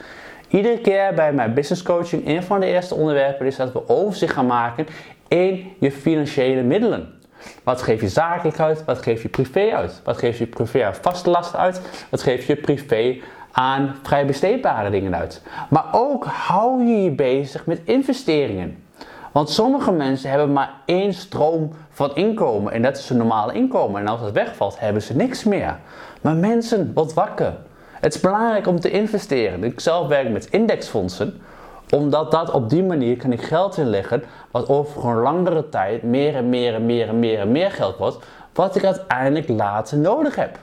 Iedere 0.48 0.80
keer 0.80 1.14
bij 1.14 1.34
mijn 1.34 1.54
business 1.54 1.84
coaching, 1.84 2.28
een 2.28 2.44
van 2.44 2.60
de 2.60 2.66
eerste 2.66 2.96
onderwerpen 2.96 3.46
is 3.46 3.56
dat 3.56 3.72
we 3.74 3.90
overzicht 3.90 4.34
gaan 4.34 4.46
maken 4.46 4.88
in 5.28 5.74
je 5.80 5.92
financiële 5.92 6.62
middelen. 6.62 7.20
Wat 7.64 7.82
geef 7.82 8.02
je 8.02 8.08
zakelijk 8.08 8.60
uit? 8.60 8.86
Wat 8.86 9.02
geef 9.02 9.22
je 9.22 9.30
privé 9.30 9.72
uit? 9.74 10.02
Wat 10.04 10.18
geef 10.18 10.38
je 10.38 10.46
privé 10.46 10.86
aan 10.86 10.96
vaste 10.96 11.30
lasten 11.30 11.60
uit? 11.60 11.82
Wat 12.10 12.22
geef 12.22 12.48
je 12.48 12.56
privé 12.56 13.18
aan 13.52 13.96
vrij 14.04 14.26
besteedbare 14.26 14.90
dingen 14.90 15.16
uit? 15.16 15.42
Maar 15.70 15.86
ook 15.92 16.26
hou 16.26 16.86
je 16.86 17.04
je 17.04 17.12
bezig 17.12 17.66
met 17.66 17.82
investeringen. 17.84 18.84
Want 19.32 19.50
sommige 19.50 19.92
mensen 19.92 20.30
hebben 20.30 20.54
maar 20.54 20.74
één 20.86 21.14
stroom 21.14 21.72
van 21.90 22.16
inkomen 22.16 22.74
en 22.74 22.82
dat 22.82 22.98
is 22.98 23.10
hun 23.10 23.18
normale 23.18 23.54
inkomen. 23.54 24.02
En 24.02 24.08
als 24.08 24.22
dat 24.22 24.32
wegvalt, 24.32 24.80
hebben 24.80 25.02
ze 25.02 25.16
niks 25.16 25.44
meer. 25.44 25.80
Maar 26.22 26.36
mensen, 26.36 26.92
wat 26.94 27.14
wakker. 27.14 27.54
Het 28.00 28.16
is 28.16 28.22
belangrijk 28.22 28.68
om 28.68 28.80
te 28.80 28.92
investeren. 28.92 29.64
Ik 29.64 29.80
zelf 29.80 30.08
werk 30.08 30.30
met 30.30 30.50
indexfondsen, 30.50 31.42
omdat 31.90 32.32
dat 32.32 32.52
op 32.52 32.70
die 32.70 32.84
manier 32.84 33.18
kan 33.18 33.32
ik 33.32 33.42
geld 33.42 33.78
inleggen, 33.78 34.24
wat 34.52 34.70
over 34.70 35.06
een 35.06 35.22
langere 35.22 35.70
tijd 35.70 36.04
meer 36.04 36.36
en 36.36 36.50
meer 36.50 36.74
en 36.74 36.86
meer 36.86 37.08
en 37.08 37.20
meer 37.20 37.40
en 37.40 37.52
meer 37.52 37.72
geld 37.72 37.98
wordt, 37.98 38.26
wat 38.54 38.76
ik 38.76 38.84
uiteindelijk 38.84 39.50
later 39.50 39.98
nodig 39.98 40.36
heb. 40.36 40.58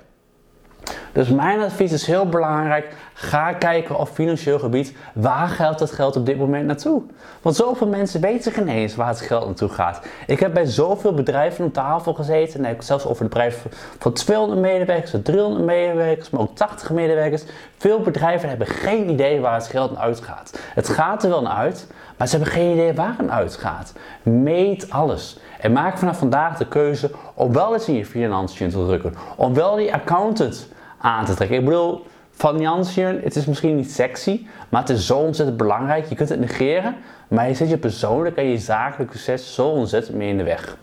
Dus 1.12 1.29
mijn 1.29 1.61
advies 1.61 1.92
is 1.92 2.07
heel 2.07 2.29
belangrijk. 2.29 2.94
Ga 3.12 3.53
kijken 3.53 3.98
op 3.98 4.09
financieel 4.09 4.59
gebied 4.59 4.96
waar 5.14 5.48
geldt 5.48 5.79
dat 5.79 5.92
geld 5.92 6.16
op 6.16 6.27
dit 6.27 6.38
moment 6.38 6.66
naartoe. 6.66 7.03
Want 7.42 7.57
zoveel 7.57 7.87
mensen 7.87 8.20
weten 8.20 8.53
geen 8.53 8.68
eens 8.68 8.94
waar 8.94 9.09
het 9.09 9.20
geld 9.20 9.46
naartoe 9.46 9.68
gaat. 9.68 10.01
Ik 10.27 10.40
heb 10.40 10.55
bij 10.55 10.66
zoveel 10.66 11.14
bedrijven 11.14 11.64
om 11.64 11.72
tafel 11.72 12.14
gezeten. 12.14 12.64
En 12.64 12.74
ik 12.74 12.83
zelfs 12.83 13.07
over 13.07 13.24
bedrijven 13.24 13.70
van 13.98 14.12
200 14.12 14.61
medewerkers, 14.61 15.14
300 15.22 15.64
medewerkers, 15.64 16.31
maar 16.31 16.40
ook 16.40 16.57
80 16.57 16.90
medewerkers. 16.90 17.42
Veel 17.77 18.01
bedrijven 18.01 18.48
hebben 18.48 18.66
geen 18.66 19.11
idee 19.11 19.40
waar 19.40 19.55
het 19.55 19.66
geld 19.66 19.92
naar 19.92 20.03
uitgaat. 20.03 20.59
Het 20.74 20.88
gaat 20.88 21.22
er 21.22 21.29
wel 21.29 21.42
naar 21.42 21.57
uit, 21.57 21.87
maar 22.16 22.29
ze 22.29 22.37
hebben 22.37 22.55
geen 22.55 22.72
idee 22.72 22.92
waar 22.92 23.14
het 23.18 23.31
uitgaat. 23.31 23.92
Meet 24.22 24.90
alles. 24.90 25.38
En 25.61 25.72
maak 25.72 25.98
vanaf 25.98 26.18
vandaag 26.18 26.57
de 26.57 26.66
keuze 26.66 27.11
om 27.35 27.53
wel 27.53 27.74
eens 27.74 27.88
in 27.88 27.94
je 27.94 28.07
financiën 28.07 28.70
te 28.70 28.85
drukken. 28.85 29.14
Om 29.37 29.55
wel 29.55 29.77
die 29.77 29.94
accountant 29.94 30.68
aan 30.98 31.24
te 31.24 31.34
trekken. 31.34 31.58
Ik 31.58 31.64
bedoel, 31.64 32.06
financiën, 32.30 33.20
het 33.22 33.37
is 33.37 33.44
misschien 33.46 33.76
niet 33.76 33.92
sexy, 33.92 34.46
maar 34.68 34.80
het 34.80 34.90
is 34.90 35.06
zo 35.06 35.18
ontzettend 35.18 35.58
belangrijk. 35.58 36.06
Je 36.06 36.14
kunt 36.14 36.28
het 36.28 36.40
negeren, 36.40 36.96
maar 37.28 37.48
je 37.48 37.54
zet 37.54 37.70
je 37.70 37.78
persoonlijk 37.78 38.37
en 38.37 38.44
je 38.44 38.58
zakelijke 38.58 39.18
succes 39.18 39.54
zo 39.54 39.68
ontzettend 39.68 40.16
mee 40.16 40.28
in 40.28 40.37
de 40.37 40.42
weg. 40.42 40.76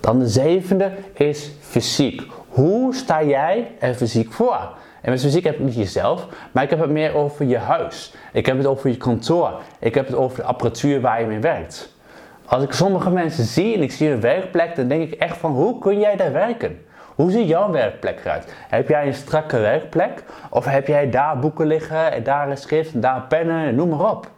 Dan 0.00 0.18
de 0.18 0.28
zevende 0.28 0.92
is 1.12 1.50
fysiek. 1.60 2.22
Hoe 2.48 2.94
sta 2.94 3.22
jij 3.22 3.72
er 3.78 3.94
fysiek 3.94 4.32
voor? 4.32 4.68
En 5.00 5.10
met 5.10 5.20
fysiek 5.20 5.44
heb 5.44 5.54
ik 5.54 5.64
niet 5.64 5.74
jezelf, 5.74 6.26
maar 6.52 6.62
ik 6.62 6.70
heb 6.70 6.80
het 6.80 6.90
meer 6.90 7.14
over 7.14 7.44
je 7.46 7.58
huis. 7.58 8.14
Ik 8.32 8.46
heb 8.46 8.56
het 8.56 8.66
over 8.66 8.90
je 8.90 8.96
kantoor. 8.96 9.52
Ik 9.78 9.94
heb 9.94 10.06
het 10.06 10.16
over 10.16 10.36
de 10.36 10.44
apparatuur 10.44 11.00
waar 11.00 11.20
je 11.20 11.26
mee 11.26 11.38
werkt. 11.38 11.96
Als 12.44 12.62
ik 12.62 12.72
sommige 12.72 13.10
mensen 13.10 13.44
zie 13.44 13.74
en 13.74 13.82
ik 13.82 13.92
zie 13.92 14.08
hun 14.08 14.20
werkplek, 14.20 14.76
dan 14.76 14.88
denk 14.88 15.12
ik 15.12 15.20
echt 15.20 15.36
van 15.36 15.52
hoe 15.52 15.78
kun 15.78 15.98
jij 15.98 16.16
daar 16.16 16.32
werken? 16.32 16.78
Hoe 17.18 17.30
ziet 17.30 17.48
jouw 17.48 17.70
werkplek 17.70 18.20
eruit? 18.20 18.54
Heb 18.68 18.88
jij 18.88 19.06
een 19.06 19.14
strakke 19.14 19.58
werkplek? 19.58 20.24
Of 20.50 20.64
heb 20.64 20.86
jij 20.86 21.10
daar 21.10 21.38
boeken 21.38 21.66
liggen 21.66 22.12
en 22.12 22.22
daar 22.22 22.50
een 22.50 22.56
schrift 22.56 22.94
en 22.94 23.00
daar 23.00 23.22
pennen 23.28 23.66
en 23.66 23.74
noem 23.74 23.88
maar 23.88 24.10
op? 24.10 24.30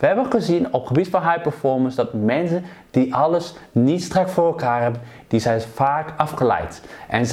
We 0.00 0.06
hebben 0.06 0.30
gezien 0.30 0.72
op 0.72 0.86
gebied 0.86 1.08
van 1.08 1.22
high 1.22 1.42
performance 1.42 1.96
dat 1.96 2.12
mensen 2.12 2.64
die 2.90 3.14
alles 3.14 3.54
niet 3.72 4.02
strak 4.02 4.28
voor 4.28 4.46
elkaar 4.46 4.82
hebben, 4.82 5.00
die 5.28 5.40
zijn 5.40 5.60
vaak 5.60 6.12
afgeleid. 6.16 6.82
En 7.08 7.26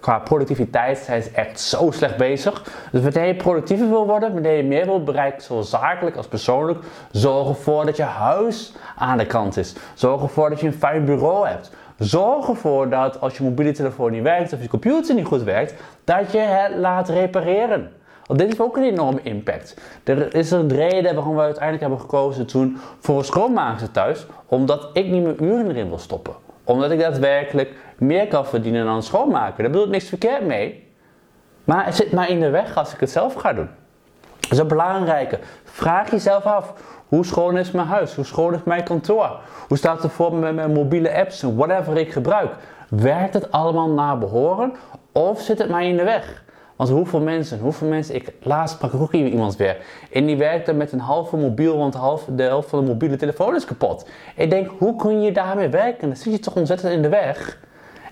qua 0.00 0.18
productiviteit 0.18 0.98
zijn 0.98 1.22
ze 1.22 1.30
echt 1.30 1.60
zo 1.60 1.90
slecht 1.90 2.16
bezig. 2.16 2.62
Dus 2.92 3.02
wanneer 3.02 3.24
je 3.24 3.34
productiever 3.34 3.88
wil 3.88 4.06
worden, 4.06 4.32
wanneer 4.32 4.56
je 4.56 4.62
meer 4.62 4.84
wil 4.84 5.02
bereiken, 5.02 5.42
zowel 5.42 5.62
zakelijk 5.62 6.16
als 6.16 6.28
persoonlijk, 6.28 6.78
zorg 7.10 7.48
ervoor 7.48 7.84
dat 7.84 7.96
je 7.96 8.02
huis 8.02 8.72
aan 8.96 9.18
de 9.18 9.26
kant 9.26 9.56
is. 9.56 9.74
Zorg 9.94 10.22
ervoor 10.22 10.50
dat 10.50 10.60
je 10.60 10.66
een 10.66 10.72
fijn 10.72 11.04
bureau 11.04 11.48
hebt. 11.48 11.70
Zorg 11.98 12.48
ervoor 12.48 12.88
dat 12.88 13.20
als 13.20 13.36
je 13.36 13.42
mobiele 13.42 13.72
telefoon 13.72 14.10
niet 14.10 14.22
werkt 14.22 14.52
of 14.52 14.62
je 14.62 14.68
computer 14.68 15.14
niet 15.14 15.26
goed 15.26 15.42
werkt, 15.42 15.74
dat 16.04 16.32
je 16.32 16.38
het 16.38 16.76
laat 16.76 17.08
repareren. 17.08 17.92
Want 18.30 18.42
dit 18.42 18.50
heeft 18.50 18.60
ook 18.60 18.76
een 18.76 18.82
enorme 18.82 19.20
impact. 19.22 19.76
Er 20.04 20.34
is 20.34 20.50
een 20.50 20.68
reden 20.68 21.14
waarom 21.14 21.34
we 21.34 21.40
uiteindelijk 21.40 21.80
hebben 21.80 22.00
gekozen 22.00 22.46
toen 22.46 22.78
voor 23.00 23.18
een 23.18 23.24
schoonmaakster 23.24 23.90
thuis, 23.90 24.26
omdat 24.46 24.90
ik 24.92 25.06
niet 25.06 25.22
mijn 25.22 25.44
uren 25.44 25.70
erin 25.70 25.88
wil 25.88 25.98
stoppen. 25.98 26.34
Omdat 26.64 26.90
ik 26.90 27.00
daadwerkelijk 27.00 27.74
meer 27.98 28.26
kan 28.26 28.46
verdienen 28.46 28.84
dan 28.84 29.02
schoonmaken. 29.02 29.62
Daar 29.62 29.72
bedoel 29.72 29.86
ik 29.86 29.92
niks 29.92 30.08
verkeerd 30.08 30.46
mee. 30.46 30.88
Maar 31.64 31.84
het 31.84 31.96
zit 31.96 32.12
mij 32.12 32.28
in 32.28 32.40
de 32.40 32.50
weg 32.50 32.76
als 32.76 32.92
ik 32.92 33.00
het 33.00 33.10
zelf 33.10 33.34
ga 33.34 33.52
doen. 33.52 33.68
Dat 34.40 34.52
is 34.52 34.58
een 34.58 34.68
belangrijke. 34.68 35.38
Vraag 35.64 36.10
jezelf 36.10 36.44
af, 36.44 36.72
hoe 37.08 37.24
schoon 37.24 37.56
is 37.56 37.70
mijn 37.70 37.86
huis? 37.86 38.14
Hoe 38.14 38.24
schoon 38.24 38.54
is 38.54 38.62
mijn 38.64 38.84
kantoor? 38.84 39.40
Hoe 39.68 39.76
staat 39.76 40.02
het 40.02 40.12
voor 40.12 40.34
met 40.34 40.54
mijn 40.54 40.72
mobiele 40.72 41.14
apps 41.14 41.42
en 41.42 41.56
whatever 41.56 41.96
ik 41.96 42.12
gebruik? 42.12 42.50
Werkt 42.88 43.34
het 43.34 43.52
allemaal 43.52 43.88
naar 43.88 44.18
behoren 44.18 44.72
of 45.12 45.40
zit 45.40 45.58
het 45.58 45.70
mij 45.70 45.88
in 45.88 45.96
de 45.96 46.04
weg? 46.04 46.42
Want 46.80 46.92
hoeveel 46.92 47.20
mensen, 47.20 47.58
hoeveel 47.58 47.88
mensen, 47.88 48.14
ik 48.14 48.32
laatst 48.42 48.74
sprak 48.74 48.94
ook 48.94 49.12
iemand 49.12 49.56
weer. 49.56 49.76
En 50.12 50.26
die 50.26 50.36
werkte 50.36 50.72
met 50.72 50.92
een 50.92 51.00
halve 51.00 51.36
mobiel, 51.36 51.76
want 51.76 51.94
halve, 51.94 52.34
de 52.34 52.42
helft 52.42 52.68
van 52.68 52.84
de 52.84 52.90
mobiele 52.90 53.16
telefoon 53.16 53.54
is 53.54 53.64
kapot. 53.64 54.08
Ik 54.36 54.50
denk, 54.50 54.70
hoe 54.78 54.96
kun 54.96 55.22
je 55.22 55.32
daarmee 55.32 55.68
werken? 55.68 56.08
Dan 56.08 56.16
zit 56.16 56.32
je 56.32 56.38
toch 56.38 56.56
ontzettend 56.56 56.92
in 56.92 57.02
de 57.02 57.08
weg. 57.08 57.58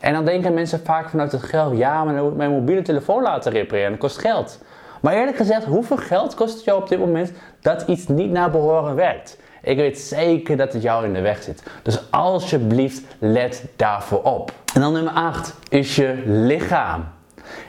En 0.00 0.12
dan 0.12 0.24
denken 0.24 0.54
mensen 0.54 0.80
vaak 0.84 1.08
vanuit 1.08 1.32
het 1.32 1.42
geld, 1.42 1.76
ja, 1.76 2.04
maar 2.04 2.14
dan 2.14 2.22
moet 2.22 2.32
ik 2.32 2.38
mijn 2.38 2.50
mobiele 2.50 2.82
telefoon 2.82 3.22
laten 3.22 3.52
repareren, 3.52 3.90
dat 3.90 4.00
kost 4.00 4.18
geld. 4.18 4.62
Maar 5.00 5.14
eerlijk 5.14 5.36
gezegd, 5.36 5.64
hoeveel 5.64 5.96
geld 5.96 6.34
kost 6.34 6.54
het 6.54 6.64
jou 6.64 6.82
op 6.82 6.88
dit 6.88 6.98
moment 6.98 7.32
dat 7.60 7.82
iets 7.86 8.06
niet 8.06 8.30
naar 8.30 8.50
behoren 8.50 8.94
werkt? 8.94 9.38
Ik 9.62 9.76
weet 9.76 9.98
zeker 9.98 10.56
dat 10.56 10.72
het 10.72 10.82
jou 10.82 11.04
in 11.04 11.12
de 11.12 11.20
weg 11.20 11.42
zit. 11.42 11.62
Dus 11.82 12.10
alsjeblieft, 12.10 13.02
let 13.18 13.64
daarvoor 13.76 14.22
op. 14.22 14.52
En 14.74 14.80
dan 14.80 14.92
nummer 14.92 15.12
8 15.12 15.54
is 15.68 15.96
je 15.96 16.22
lichaam. 16.26 17.16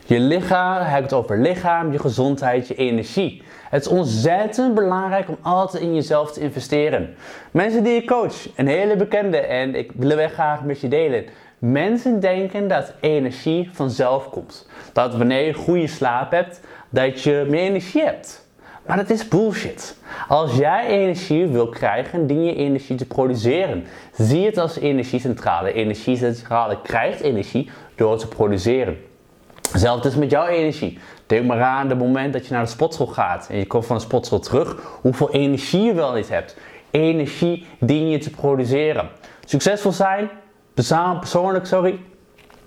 Je 0.05 0.19
lichaam, 0.19 0.81
het 0.81 1.13
over 1.13 1.39
lichaam, 1.39 1.91
je 1.91 1.99
gezondheid, 1.99 2.67
je 2.67 2.75
energie. 2.75 3.43
Het 3.69 3.81
is 3.81 3.87
ontzettend 3.87 4.73
belangrijk 4.73 5.29
om 5.29 5.37
altijd 5.41 5.83
in 5.83 5.95
jezelf 5.95 6.31
te 6.31 6.39
investeren. 6.39 7.15
Mensen 7.51 7.83
die 7.83 7.93
je 7.93 8.05
coach, 8.05 8.47
een 8.55 8.67
hele 8.67 8.95
bekende 8.95 9.37
en 9.37 9.75
ik 9.75 9.91
wil 9.95 10.17
het 10.17 10.31
graag 10.31 10.63
met 10.63 10.81
je 10.81 10.87
delen. 10.87 11.25
Mensen 11.59 12.19
denken 12.19 12.67
dat 12.67 12.93
energie 12.99 13.69
vanzelf 13.73 14.29
komt. 14.29 14.69
Dat 14.93 15.15
wanneer 15.15 15.45
je 15.45 15.53
goede 15.53 15.87
slaap 15.87 16.31
hebt, 16.31 16.61
dat 16.89 17.21
je 17.21 17.45
meer 17.49 17.61
energie 17.61 18.03
hebt. 18.03 18.47
Maar 18.85 18.97
dat 18.97 19.09
is 19.09 19.27
bullshit. 19.27 19.97
Als 20.27 20.55
jij 20.55 20.87
energie 20.87 21.47
wil 21.47 21.69
krijgen, 21.69 22.27
dien 22.27 22.43
je 22.43 22.55
energie 22.55 22.95
te 22.95 23.05
produceren. 23.05 23.85
Zie 24.13 24.45
het 24.45 24.57
als 24.57 24.77
energiecentrale. 24.77 25.73
Energiecentrale 25.73 26.81
krijgt 26.81 27.21
energie 27.21 27.69
door 27.95 28.17
te 28.17 28.27
produceren. 28.27 28.97
Hetzelfde 29.71 30.09
is 30.09 30.15
met 30.15 30.31
jouw 30.31 30.45
energie. 30.45 30.99
Denk 31.25 31.45
maar 31.45 31.61
aan 31.61 31.89
het 31.89 31.97
moment 31.97 32.33
dat 32.33 32.47
je 32.47 32.53
naar 32.53 32.63
de 32.63 32.69
sportschool 32.69 33.07
gaat 33.07 33.47
en 33.49 33.57
je 33.57 33.67
komt 33.67 33.85
van 33.85 33.95
de 33.95 34.01
sportschool 34.01 34.39
terug, 34.39 34.75
hoeveel 35.01 35.31
energie 35.31 35.81
je 35.81 35.93
wel 35.93 36.13
niet 36.13 36.29
hebt. 36.29 36.57
Energie 36.91 37.65
dien 37.79 38.09
je 38.09 38.17
te 38.17 38.29
produceren. 38.29 39.09
Succesvol 39.45 39.91
zijn, 39.91 40.29
persoonlijk, 40.73 41.65
sorry, 41.65 41.99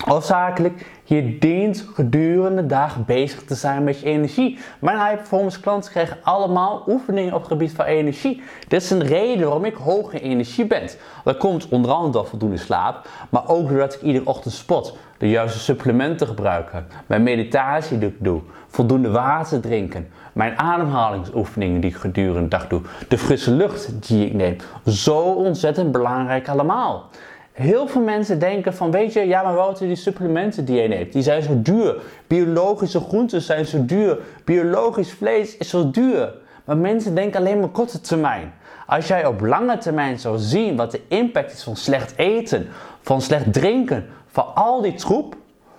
of 0.08 0.24
zakelijk, 0.24 0.86
je 1.04 1.38
dient 1.38 1.86
gedurende 1.94 2.62
de 2.62 2.66
dag 2.66 3.04
bezig 3.04 3.44
te 3.44 3.54
zijn 3.54 3.84
met 3.84 4.00
je 4.00 4.06
energie. 4.06 4.58
Mijn 4.80 4.98
high 4.98 5.16
performance 5.16 5.60
klanten 5.60 5.90
krijgen 5.90 6.18
allemaal 6.22 6.84
oefeningen 6.86 7.34
op 7.34 7.40
het 7.40 7.50
gebied 7.50 7.72
van 7.72 7.84
energie. 7.84 8.42
Dit 8.68 8.82
is 8.82 8.90
een 8.90 9.06
reden 9.06 9.44
waarom 9.44 9.64
ik 9.64 9.74
hoog 9.74 10.12
in 10.12 10.20
energie 10.20 10.66
ben. 10.66 10.88
Dat 11.24 11.36
komt 11.36 11.68
onder 11.68 11.90
andere 11.90 12.12
door 12.12 12.26
voldoende 12.26 12.56
slaap, 12.56 13.08
maar 13.30 13.48
ook 13.48 13.68
doordat 13.68 13.94
ik 13.94 14.02
iedere 14.02 14.26
ochtend 14.26 14.54
spot, 14.54 14.96
de 15.22 15.28
juiste 15.28 15.58
supplementen 15.58 16.26
gebruiken, 16.26 16.86
mijn 17.06 17.22
meditatie 17.22 17.98
die 17.98 18.08
ik 18.08 18.14
doe, 18.18 18.40
voldoende 18.68 19.10
water 19.10 19.60
drinken, 19.60 20.08
mijn 20.32 20.58
ademhalingsoefeningen 20.58 21.80
die 21.80 21.90
ik 21.90 21.96
gedurende 21.96 22.40
de 22.40 22.48
dag 22.48 22.68
doe, 22.68 22.80
de 23.08 23.18
frisse 23.18 23.50
lucht 23.50 24.08
die 24.08 24.26
ik 24.26 24.34
neem. 24.34 24.56
Zo 24.86 25.18
ontzettend 25.18 25.92
belangrijk 25.92 26.48
allemaal. 26.48 27.08
Heel 27.52 27.88
veel 27.88 28.00
mensen 28.00 28.38
denken 28.38 28.74
van, 28.74 28.90
weet 28.90 29.12
je, 29.12 29.20
ja 29.20 29.42
maar 29.42 29.54
Wouter, 29.54 29.86
die 29.86 29.96
supplementen 29.96 30.64
die 30.64 30.82
je 30.82 30.88
neemt, 30.88 31.12
die 31.12 31.22
zijn 31.22 31.42
zo 31.42 31.62
duur. 31.62 31.96
Biologische 32.26 33.00
groenten 33.00 33.42
zijn 33.42 33.66
zo 33.66 33.84
duur. 33.84 34.18
Biologisch 34.44 35.12
vlees 35.12 35.56
is 35.56 35.68
zo 35.68 35.90
duur. 35.90 36.34
Maar 36.64 36.76
mensen 36.76 37.14
denken 37.14 37.40
alleen 37.40 37.60
maar 37.60 37.68
korte 37.68 38.00
termijn. 38.00 38.52
Als 38.86 39.06
jij 39.06 39.26
op 39.26 39.40
lange 39.40 39.78
termijn 39.78 40.18
zou 40.18 40.38
zien 40.38 40.76
wat 40.76 40.90
de 40.90 41.00
impact 41.08 41.52
is 41.52 41.62
van 41.62 41.76
slecht 41.76 42.16
eten, 42.16 42.68
van 43.02 43.20
slecht 43.20 43.52
drinken, 43.52 44.06
van 44.32 44.54
al 44.54 44.80
die 44.80 44.94
troep, 44.94 45.36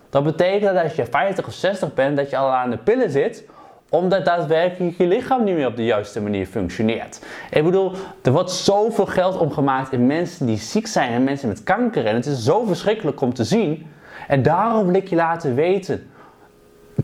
dat 0.10 0.24
betekent 0.24 0.74
dat 0.74 0.84
als 0.84 0.96
je 0.96 1.06
50 1.06 1.48
of 1.48 1.54
60 1.54 1.94
bent, 1.94 2.18
dat 2.18 2.30
je 2.30 2.38
al 2.38 2.52
aan 2.52 2.70
de 2.70 2.78
pillen 2.78 3.10
zit, 3.10 3.44
omdat 3.89 4.26
daadwerkelijk 4.26 4.98
je 4.98 5.08
lichaam 5.08 5.44
niet 5.44 5.56
meer 5.56 5.68
op 5.68 5.76
de 5.76 5.86
juiste 5.86 6.22
manier 6.22 6.46
functioneert. 6.46 7.22
Ik 7.52 7.63
bedoel, 7.63 7.92
er 8.22 8.32
wordt 8.32 8.52
zoveel 8.52 9.06
geld 9.06 9.38
omgemaakt 9.38 9.92
in 9.92 10.08
mensen 10.08 10.46
die 10.46 10.58
ziek 10.58 10.88
zijn 10.88 11.12
en 11.12 11.24
mensen 11.24 11.48
met 11.48 11.63
kanker. 11.63 12.06
En 12.06 12.16
het 12.16 12.26
is 12.26 12.44
zo 12.44 12.66
verschrikkelijk 12.66 13.22
om 13.22 13.34
te 13.34 13.44
zien. 13.44 13.88
En 14.28 14.42
daarom 14.42 14.86
wil 14.86 14.96
ik 14.96 15.08
je 15.08 15.16
laten 15.16 15.56
weten. 15.56 16.10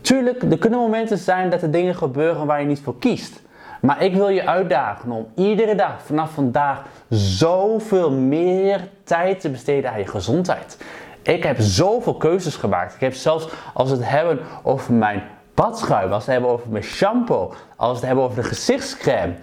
Tuurlijk, 0.02 0.42
er 0.42 0.58
kunnen 0.58 0.78
momenten 0.78 1.18
zijn 1.18 1.50
dat 1.50 1.62
er 1.62 1.70
dingen 1.70 1.94
gebeuren 1.94 2.46
waar 2.46 2.60
je 2.60 2.66
niet 2.66 2.80
voor 2.80 2.98
kiest. 2.98 3.42
Maar 3.80 4.02
ik 4.02 4.14
wil 4.14 4.28
je 4.28 4.46
uitdagen 4.46 5.10
om 5.10 5.26
iedere 5.34 5.74
dag 5.74 6.02
vanaf 6.02 6.30
vandaag 6.30 6.82
zoveel 7.08 8.10
meer 8.10 8.88
tijd 9.04 9.40
te 9.40 9.50
besteden 9.50 9.90
aan 9.90 9.98
je 9.98 10.06
gezondheid. 10.06 10.78
Ik 11.22 11.42
heb 11.42 11.56
zoveel 11.60 12.14
keuzes 12.14 12.56
gemaakt. 12.56 12.94
Ik 12.94 13.00
heb 13.00 13.14
zelfs 13.14 13.48
als 13.74 13.90
het 13.90 14.08
hebben 14.08 14.38
over 14.62 14.92
mijn 14.92 15.22
badschuim, 15.54 16.12
als 16.12 16.22
het 16.22 16.32
hebben 16.32 16.50
over 16.50 16.68
mijn 16.68 16.84
shampoo, 16.84 17.52
als 17.76 17.96
het 17.96 18.06
hebben 18.06 18.24
over 18.24 18.42
de 18.42 18.48
gezichtscrème. 18.48 19.34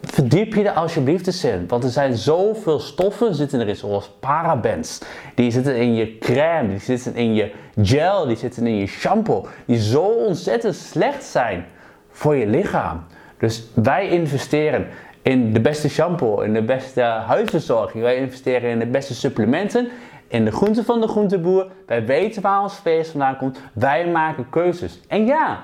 Verdiep 0.00 0.54
je 0.54 0.68
er 0.68 0.74
alsjeblieft 0.74 1.26
eens 1.26 1.44
in. 1.44 1.68
Want 1.68 1.84
er 1.84 1.90
zijn 1.90 2.16
zoveel 2.16 2.80
stoffen 2.80 3.34
zitten 3.34 3.60
erin, 3.60 3.76
zoals 3.76 4.10
parabens. 4.20 5.00
Die 5.34 5.50
zitten 5.50 5.76
in 5.76 5.94
je 5.94 6.18
crème, 6.18 6.68
die 6.68 6.78
zitten 6.78 7.14
in 7.14 7.34
je 7.34 7.52
gel, 7.82 8.26
die 8.26 8.36
zitten 8.36 8.66
in 8.66 8.76
je 8.76 8.86
shampoo. 8.86 9.46
Die 9.64 9.80
zo 9.80 10.02
ontzettend 10.02 10.74
slecht 10.74 11.24
zijn 11.24 11.66
voor 12.10 12.36
je 12.36 12.46
lichaam. 12.46 13.04
Dus 13.38 13.62
wij 13.74 14.08
investeren 14.08 14.86
in 15.22 15.52
de 15.52 15.60
beste 15.60 15.88
shampoo, 15.88 16.40
in 16.40 16.52
de 16.52 16.62
beste 16.62 17.00
huidverzorging. 17.02 18.02
Wij 18.02 18.16
investeren 18.16 18.70
in 18.70 18.78
de 18.78 18.86
beste 18.86 19.14
supplementen 19.14 19.88
in 20.32 20.44
de 20.44 20.50
groente 20.50 20.84
van 20.84 21.00
de 21.00 21.08
groenteboer. 21.08 21.66
Wij 21.86 22.04
weten 22.04 22.42
waar 22.42 22.62
ons 22.62 22.74
vlees 22.74 23.08
vandaan 23.08 23.36
komt. 23.36 23.60
Wij 23.72 24.06
maken 24.06 24.50
keuzes. 24.50 25.00
En 25.08 25.26
ja, 25.26 25.60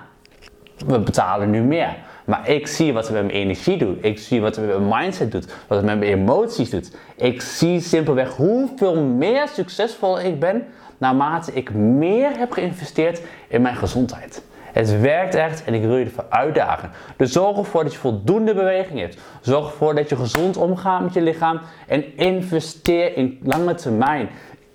we 0.87 0.98
betalen 0.98 1.50
nu 1.50 1.62
meer. 1.62 1.96
Maar 2.24 2.48
ik 2.48 2.66
zie 2.66 2.92
wat 2.92 3.04
het 3.04 3.12
met 3.12 3.24
mijn 3.24 3.35
energie 3.35 3.78
doet. 3.78 4.04
Ik 4.04 4.18
zie 4.18 4.40
wat 4.40 4.57
het 4.57 4.66
met 4.66 4.78
mijn 4.78 5.02
mindset 5.02 5.33
doet. 5.33 5.46
Wat 5.66 5.78
het 5.78 5.87
met 5.87 5.98
mijn 5.98 6.12
emoties 6.12 6.70
doet. 6.70 6.96
Ik 7.16 7.42
zie 7.42 7.81
simpelweg 7.81 8.37
hoeveel 8.37 9.02
meer 9.02 9.48
succesvol 9.48 10.20
ik 10.20 10.40
ben 10.40 10.66
naarmate 10.98 11.52
ik 11.52 11.74
meer 11.74 12.38
heb 12.38 12.52
geïnvesteerd 12.52 13.22
in 13.48 13.62
mijn 13.62 13.76
gezondheid. 13.76 14.42
Het 14.72 15.00
werkt 15.00 15.35
echt 15.35 15.64
en 15.64 15.74
ik 15.74 15.83
wil 15.83 15.96
je 15.96 16.04
ervoor 16.04 16.26
uitdagen. 16.28 16.90
Dus 17.16 17.33
zorg 17.33 17.57
ervoor 17.57 17.83
dat 17.83 17.92
je 17.92 17.98
voldoende 17.98 18.54
beweging 18.54 19.00
hebt. 19.00 19.18
Zorg 19.40 19.66
ervoor 19.66 19.94
dat 19.94 20.09
je 20.09 20.16
gezond 20.16 20.57
omgaat 20.57 21.02
met 21.02 21.14
je 21.14 21.20
lichaam 21.20 21.61
en 21.87 22.16
investeer 22.16 23.16
in 23.16 23.38
lange 23.42 23.74
termijn. 23.74 24.28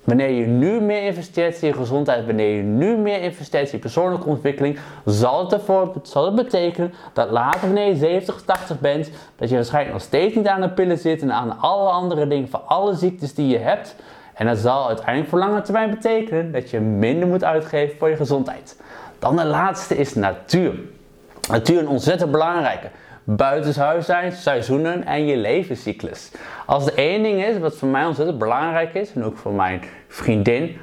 Wanneer 0.04 0.30
je 0.30 0.46
nu 0.46 0.80
meer 0.80 1.02
investeert 1.02 1.62
in 1.62 1.68
je 1.68 1.74
gezondheid, 1.74 2.26
wanneer 2.26 2.56
je 2.56 2.62
nu 2.62 2.96
meer 2.96 3.22
investeert 3.22 3.72
in 3.72 3.78
persoonlijke 3.78 4.28
ontwikkeling, 4.28 4.78
zal 5.04 5.42
het, 5.42 5.52
ervoor, 5.52 5.92
zal 6.02 6.24
het 6.24 6.34
betekenen 6.34 6.94
dat 7.12 7.30
later 7.30 7.60
wanneer 7.60 7.86
je 7.86 7.96
70, 7.96 8.42
80 8.42 8.80
bent, 8.80 9.10
dat 9.36 9.48
je 9.48 9.54
waarschijnlijk 9.54 9.94
nog 9.94 10.02
steeds 10.02 10.34
niet 10.34 10.46
aan 10.46 10.60
de 10.60 10.68
pillen 10.68 10.98
zit 10.98 11.22
en 11.22 11.32
aan 11.32 11.58
alle 11.58 11.90
andere 11.90 12.26
dingen 12.26 12.48
voor 12.48 12.60
alle 12.60 12.94
ziektes 12.94 13.34
die 13.34 13.48
je 13.48 13.58
hebt. 13.58 13.96
En 14.34 14.46
dat 14.46 14.58
zal 14.58 14.86
uiteindelijk 14.86 15.28
voor 15.28 15.38
lange 15.38 15.62
termijn 15.62 15.90
betekenen 15.90 16.52
dat 16.52 16.70
je 16.70 16.80
minder 16.80 17.28
moet 17.28 17.44
uitgeven 17.44 17.98
voor 17.98 18.08
je 18.08 18.16
gezondheid. 18.16 18.80
Dan 19.18 19.36
de 19.36 19.44
laatste 19.44 19.96
is 19.96 20.14
natuur. 20.14 20.74
Natuur 21.48 21.82
is 21.82 21.88
ontzettend 21.88 22.30
belangrijke 22.30 22.90
buitenshuis 23.24 24.06
zijn, 24.06 24.32
seizoenen 24.32 25.04
en 25.04 25.26
je 25.26 25.36
levenscyclus. 25.36 26.30
Als 26.66 26.86
er 26.86 26.94
één 26.94 27.22
ding 27.22 27.44
is 27.44 27.58
wat 27.58 27.76
voor 27.76 27.88
mij 27.88 28.04
ontzettend 28.04 28.38
belangrijk 28.38 28.94
is, 28.94 29.12
en 29.14 29.24
ook 29.24 29.36
voor 29.36 29.52
mijn 29.52 29.82
vriendin, 30.08 30.78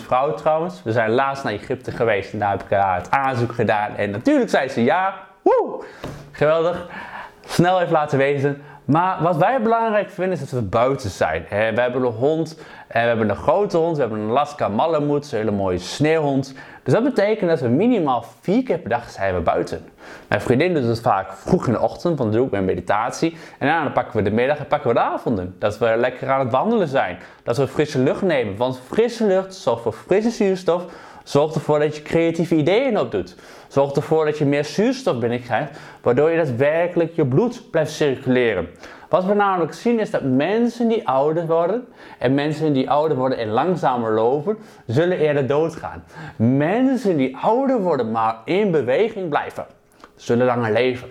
vrouw 0.00 0.34
trouwens. 0.34 0.82
We 0.82 0.92
zijn 0.92 1.10
laatst 1.10 1.44
naar 1.44 1.52
Egypte 1.52 1.90
geweest 1.90 2.32
en 2.32 2.38
daar 2.38 2.50
heb 2.50 2.62
ik 2.62 2.70
haar 2.70 2.96
het 2.96 3.10
aanzoek 3.10 3.52
gedaan. 3.52 3.96
En 3.96 4.10
natuurlijk 4.10 4.50
zei 4.50 4.68
ze 4.68 4.84
ja. 4.84 5.14
Woe! 5.42 5.84
Geweldig. 6.30 6.86
Snel 7.46 7.80
even 7.80 7.92
laten 7.92 8.18
weten. 8.18 8.62
Maar 8.84 9.22
wat 9.22 9.36
wij 9.36 9.62
belangrijk 9.62 10.10
vinden 10.10 10.34
is 10.34 10.40
dat 10.40 10.50
we 10.50 10.62
buiten 10.62 11.10
zijn. 11.10 11.46
We 11.48 11.80
hebben 11.80 12.02
een 12.02 12.12
hond, 12.12 12.56
we 12.88 12.98
hebben 12.98 13.28
een 13.28 13.36
grote 13.36 13.76
hond, 13.76 13.94
we 13.96 14.00
hebben 14.02 14.20
een 14.20 14.30
Alaska 14.30 14.68
Malamute, 14.68 15.28
een 15.32 15.38
hele 15.38 15.56
mooie 15.56 15.78
sneeuwhond. 15.78 16.54
Dus 16.82 16.92
dat 16.92 17.04
betekent 17.04 17.50
dat 17.50 17.60
we 17.60 17.68
minimaal 17.68 18.24
vier 18.40 18.62
keer 18.62 18.78
per 18.78 18.90
dag 18.90 19.10
zijn 19.10 19.34
we 19.34 19.40
buiten. 19.40 19.84
Mijn 20.28 20.40
vriendin 20.40 20.74
doet 20.74 20.84
het 20.84 21.00
vaak 21.00 21.32
vroeg 21.32 21.66
in 21.66 21.72
de 21.72 21.80
ochtend, 21.80 22.18
want 22.18 22.18
dan 22.18 22.30
doe 22.30 22.44
ik 22.44 22.50
mijn 22.50 22.64
meditatie. 22.64 23.36
En 23.58 23.68
dan 23.68 23.92
pakken 23.92 24.16
we 24.16 24.22
de 24.22 24.30
middag 24.30 24.58
en 24.58 24.66
pakken 24.66 24.88
we 24.88 24.94
de 24.94 25.00
avonden. 25.00 25.54
Dat 25.58 25.78
we 25.78 25.94
lekker 25.96 26.30
aan 26.30 26.40
het 26.40 26.50
wandelen 26.50 26.88
zijn. 26.88 27.18
Dat 27.42 27.56
we 27.56 27.68
frisse 27.68 27.98
lucht 27.98 28.22
nemen. 28.22 28.56
Want 28.56 28.80
frisse 28.86 29.26
lucht 29.26 29.54
zorgt 29.54 29.82
voor 29.82 29.92
frisse 29.92 30.30
zuurstof. 30.30 30.84
Zorgt 31.24 31.54
ervoor 31.54 31.78
dat 31.78 31.96
je 31.96 32.02
creatieve 32.02 32.54
ideeën 32.54 32.98
opdoet. 32.98 33.36
Zorgt 33.68 33.96
ervoor 33.96 34.24
dat 34.24 34.38
je 34.38 34.44
meer 34.44 34.64
zuurstof 34.64 35.18
binnenkrijgt, 35.18 35.78
waardoor 36.02 36.30
je 36.30 36.36
daadwerkelijk 36.36 37.14
je 37.14 37.26
bloed 37.26 37.70
blijft 37.70 37.92
circuleren. 37.92 38.68
Wat 39.08 39.24
we 39.24 39.34
namelijk 39.34 39.72
zien 39.72 40.00
is 40.00 40.10
dat 40.10 40.22
mensen 40.22 40.88
die 40.88 41.08
ouder 41.08 41.46
worden 41.46 41.86
en 42.18 42.34
mensen 42.34 42.72
die 42.72 42.90
ouder 42.90 43.16
worden 43.16 43.38
en 43.38 43.48
langzamer 43.48 44.12
lopen, 44.12 44.56
zullen 44.86 45.18
eerder 45.18 45.46
doodgaan. 45.46 46.04
Mensen 46.36 47.16
die 47.16 47.36
ouder 47.36 47.80
worden 47.80 48.10
maar 48.10 48.36
in 48.44 48.70
beweging 48.70 49.28
blijven, 49.28 49.66
zullen 50.16 50.46
langer 50.46 50.72
leven. 50.72 51.08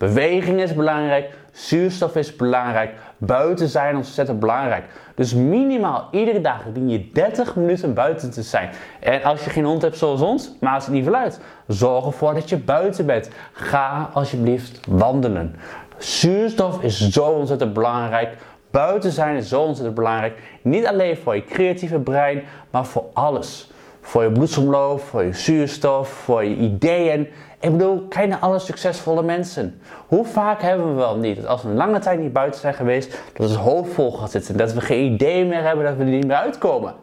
Beweging 0.00 0.60
is 0.60 0.74
belangrijk, 0.74 1.30
zuurstof 1.52 2.16
is 2.16 2.36
belangrijk, 2.36 2.92
buiten 3.18 3.68
zijn 3.68 3.96
ontzettend 3.96 4.40
belangrijk. 4.40 4.84
Dus 5.14 5.34
minimaal 5.34 6.08
iedere 6.10 6.40
dag 6.40 6.62
dien 6.72 6.88
je 6.88 7.10
30 7.12 7.56
minuten 7.56 7.94
buiten 7.94 8.30
te 8.30 8.42
zijn. 8.42 8.70
En 9.00 9.22
als 9.22 9.44
je 9.44 9.50
geen 9.50 9.64
hond 9.64 9.82
hebt 9.82 9.96
zoals 9.96 10.20
ons, 10.20 10.52
maak 10.60 10.80
het 10.80 10.90
niet 10.90 11.12
uit. 11.12 11.40
Zorg 11.66 12.04
ervoor 12.04 12.34
dat 12.34 12.48
je 12.48 12.56
buiten 12.56 13.06
bent. 13.06 13.30
Ga 13.52 14.10
alsjeblieft 14.12 14.80
wandelen. 14.88 15.56
Zuurstof 15.98 16.82
is 16.82 17.10
zo 17.10 17.24
ontzettend 17.24 17.72
belangrijk. 17.72 18.36
Buiten 18.70 19.12
zijn 19.12 19.36
is 19.36 19.48
zo 19.48 19.62
ontzettend 19.62 19.96
belangrijk. 19.96 20.42
Niet 20.62 20.86
alleen 20.86 21.16
voor 21.16 21.34
je 21.34 21.44
creatieve 21.44 21.98
brein, 21.98 22.42
maar 22.70 22.86
voor 22.86 23.04
alles. 23.12 23.70
voor 24.00 24.22
je 24.22 24.32
bloedsomloop, 24.32 25.00
voor 25.00 25.22
je 25.22 25.32
zuurstof, 25.32 26.08
voor 26.08 26.44
je 26.44 26.56
ideeën. 26.56 27.28
Ik 27.60 27.72
bedoel, 27.72 28.06
kijk 28.08 28.28
naar 28.28 28.38
alle 28.38 28.58
succesvolle 28.58 29.22
mensen. 29.22 29.80
Hoe 30.06 30.24
vaak 30.24 30.62
hebben 30.62 30.88
we 30.88 30.94
wel 30.94 31.16
niet 31.16 31.36
dat 31.36 31.46
als 31.46 31.62
we 31.62 31.68
een 31.68 31.74
lange 31.76 31.98
tijd 31.98 32.20
niet 32.20 32.32
buiten 32.32 32.60
zijn 32.60 32.74
geweest, 32.74 33.20
dat 33.32 33.46
ons 33.46 33.56
hoofd 33.56 33.92
vol 33.92 34.12
gaat 34.12 34.30
zitten, 34.30 34.56
dat 34.56 34.72
we 34.72 34.80
geen 34.80 35.12
idee 35.12 35.44
meer 35.44 35.62
hebben, 35.62 35.84
dat 35.84 35.96
we 35.96 36.02
er 36.02 36.10
niet 36.10 36.26
meer 36.26 36.36
uitkomen. 36.36 36.94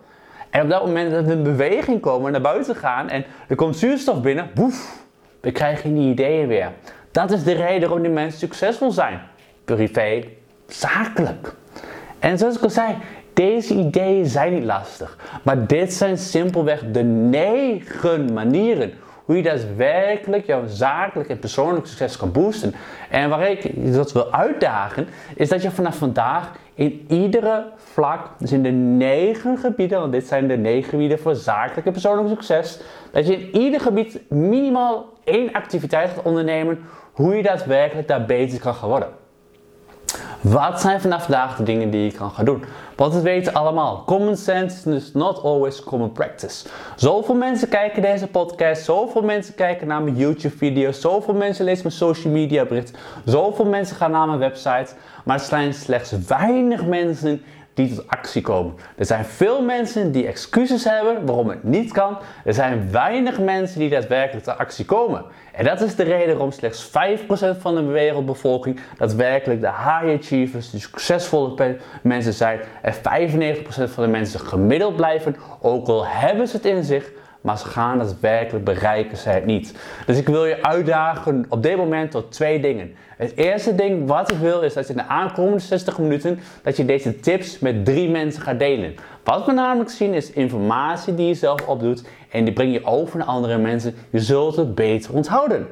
En 0.50 0.62
op 0.62 0.70
dat 0.70 0.86
moment 0.86 1.12
dat 1.12 1.26
we 1.26 1.32
in 1.32 1.44
beweging 1.44 2.02
komen, 2.02 2.32
naar 2.32 2.42
buiten 2.42 2.76
gaan 2.76 3.10
en 3.10 3.26
er 3.48 3.56
komt 3.56 3.78
zuurstof 3.78 4.22
binnen, 4.22 4.50
woef, 4.56 5.06
we 5.42 5.52
krijgen 5.52 5.94
die 5.94 6.10
ideeën 6.10 6.48
weer. 6.48 6.72
Dat 7.12 7.32
is 7.32 7.44
de 7.44 7.54
reden 7.54 7.82
waarom 7.82 8.02
die 8.02 8.12
mensen 8.12 8.40
succesvol 8.40 8.92
zijn. 8.92 9.22
Privé, 9.66 10.24
zakelijk. 10.68 11.54
En 12.20 12.38
zoals 12.38 12.56
ik 12.56 12.64
al 12.64 12.70
zei, 12.70 12.96
deze 13.34 13.74
ideeën 13.74 14.26
zijn 14.26 14.54
niet 14.54 14.64
lastig. 14.64 15.18
Maar 15.44 15.68
dit 15.68 15.94
zijn 15.94 16.18
simpelweg 16.18 16.84
de 16.92 17.04
negen 17.04 18.34
manieren 18.34 18.94
hoe 19.28 19.36
je 19.36 19.44
daadwerkelijk 19.44 20.46
jouw 20.46 20.68
zakelijk 20.68 21.30
en 21.30 21.40
persoonlijk 21.40 21.86
succes 21.86 22.18
kan 22.18 22.32
boosten. 22.32 22.74
En 23.10 23.30
waar 23.30 23.50
ik 23.50 23.94
dat 23.94 24.12
wil 24.12 24.34
uitdagen, 24.34 25.08
is 25.36 25.50
dat 25.50 25.62
je 25.62 25.72
vanaf 25.72 25.98
vandaag 25.98 26.52
in 26.74 27.06
iedere 27.10 27.66
vlak, 27.76 28.30
dus 28.40 28.52
in 28.52 28.64
de 28.64 28.70
negen 28.70 29.58
gebieden, 29.58 30.00
want 30.00 30.12
dit 30.12 30.28
zijn 30.28 30.48
de 30.48 30.58
negen 30.58 30.90
gebieden 30.90 31.20
voor 31.20 31.36
zakelijk 31.36 31.86
en 31.88 31.92
persoonlijk 31.92 32.30
succes, 32.30 32.80
dat 33.12 33.28
je 33.28 33.40
in 33.40 33.62
ieder 33.62 33.80
gebied 33.80 34.22
minimaal 34.30 35.06
één 35.24 35.52
activiteit 35.54 36.10
gaat 36.10 36.26
ondernemen, 36.26 36.80
hoe 37.12 37.36
je 37.36 37.44
daadwerkelijk 37.44 38.08
daar 38.08 38.26
beter 38.26 38.60
kan 38.60 38.74
gaan 38.74 38.90
worden. 38.90 39.10
Wat 40.42 40.82
zijn 40.82 41.02
vanaf 41.02 41.22
vandaag 41.22 41.56
de 41.56 41.64
dingen 41.64 41.90
die 41.90 42.04
je 42.04 42.12
kan 42.12 42.32
gaan 42.32 42.46
doen? 42.46 42.64
Want 42.96 43.14
we 43.14 43.22
weten 43.22 43.54
allemaal, 43.54 44.04
common 44.06 44.38
sense 44.38 44.96
is 44.96 45.14
not 45.14 45.44
always 45.44 45.84
common 45.84 46.12
practice. 46.12 46.68
Zoveel 46.96 47.36
mensen 47.36 47.70
kijken 47.70 48.02
deze 48.02 48.28
podcast, 48.28 48.84
zoveel 48.84 49.22
mensen 49.22 49.56
kijken 49.56 49.88
naar 49.88 50.02
mijn 50.02 50.16
YouTube 50.16 50.58
video's, 50.58 51.02
zoveel 51.02 51.34
mensen 51.34 51.66
lezen 51.66 51.84
mijn 51.84 51.96
social 51.96 52.34
media 52.34 52.66
berichten, 52.66 52.96
zoveel 53.26 53.66
mensen 53.66 53.96
gaan 53.96 54.12
naar 54.12 54.28
mijn 54.28 54.40
website, 54.40 54.88
maar 55.24 55.38
er 55.38 55.46
zijn 55.46 55.74
slechts 55.74 56.14
weinig 56.28 56.86
mensen 56.86 57.42
die 57.78 57.96
tot 57.96 58.08
actie 58.08 58.42
komen. 58.42 58.76
Er 58.96 59.06
zijn 59.06 59.26
veel 59.26 59.62
mensen 59.62 60.12
die 60.12 60.28
excuses 60.28 60.84
hebben 60.84 61.26
waarom 61.26 61.50
het 61.50 61.64
niet 61.64 61.92
kan. 61.92 62.18
Er 62.46 62.54
zijn 62.54 62.92
weinig 62.92 63.40
mensen 63.40 63.80
die 63.80 63.90
daadwerkelijk 63.90 64.46
tot 64.46 64.58
actie 64.58 64.86
komen. 64.86 65.26
En 65.54 65.66
dat 65.66 65.82
is 65.82 65.96
de 65.96 66.04
reden 66.04 66.28
waarom 66.28 66.52
slechts 66.52 66.88
5% 66.88 66.92
van 67.60 67.76
de 67.76 67.82
wereldbevolking 67.82 68.80
daadwerkelijk 68.98 69.62
de 69.62 69.68
high 69.68 70.18
achievers, 70.20 70.70
de 70.70 70.80
succesvolle 70.80 71.78
mensen 72.04 72.34
zijn. 72.34 72.60
En 72.82 72.94
95% 72.94 72.98
van 73.68 74.04
de 74.04 74.10
mensen 74.10 74.40
gemiddeld 74.40 74.96
blijven, 74.96 75.36
ook 75.62 75.88
al 75.88 76.08
hebben 76.08 76.48
ze 76.48 76.56
het 76.56 76.66
in 76.66 76.84
zich, 76.84 77.12
maar 77.48 77.58
ze 77.58 77.68
gaan 77.68 78.00
het 78.00 78.20
werkelijk 78.20 78.66
bereiken, 78.66 79.18
zij 79.18 79.34
het 79.34 79.46
niet. 79.46 79.74
Dus 80.06 80.18
ik 80.18 80.28
wil 80.28 80.46
je 80.46 80.64
uitdagen 80.64 81.46
op 81.50 81.64
dit 81.64 81.78
moment 81.78 82.12
tot 82.12 82.32
twee 82.32 82.60
dingen. 82.60 82.96
Het 83.18 83.36
eerste 83.36 83.76
ding 83.76 84.08
wat 84.08 84.32
ik 84.32 84.38
wil 84.38 84.62
is 84.62 84.74
dat 84.74 84.88
je 84.88 84.94
in 84.94 85.00
de 85.00 85.08
aankomende 85.08 85.60
60 85.60 86.00
minuten 86.00 86.40
dat 86.64 86.78
je 86.78 86.86
deze 86.86 87.20
tips 87.20 87.60
met 87.60 87.86
drie 87.86 88.10
mensen 88.10 88.42
gaat 88.42 88.60
delen. 88.60 88.96
Wat 89.24 89.46
we 89.46 89.52
namelijk 89.52 89.90
zien 89.90 90.14
is 90.14 90.32
informatie 90.32 91.16
die 91.16 91.28
je 91.28 91.34
zelf 91.34 91.68
opdoet 91.68 92.04
en 92.32 92.44
die 92.44 92.54
breng 92.54 92.74
je 92.74 92.86
over 92.86 93.18
naar 93.18 93.28
andere 93.28 93.58
mensen. 93.58 93.96
Je 94.10 94.20
zult 94.20 94.56
het 94.56 94.76
beter 94.76 95.14
onthouden. 95.14 95.68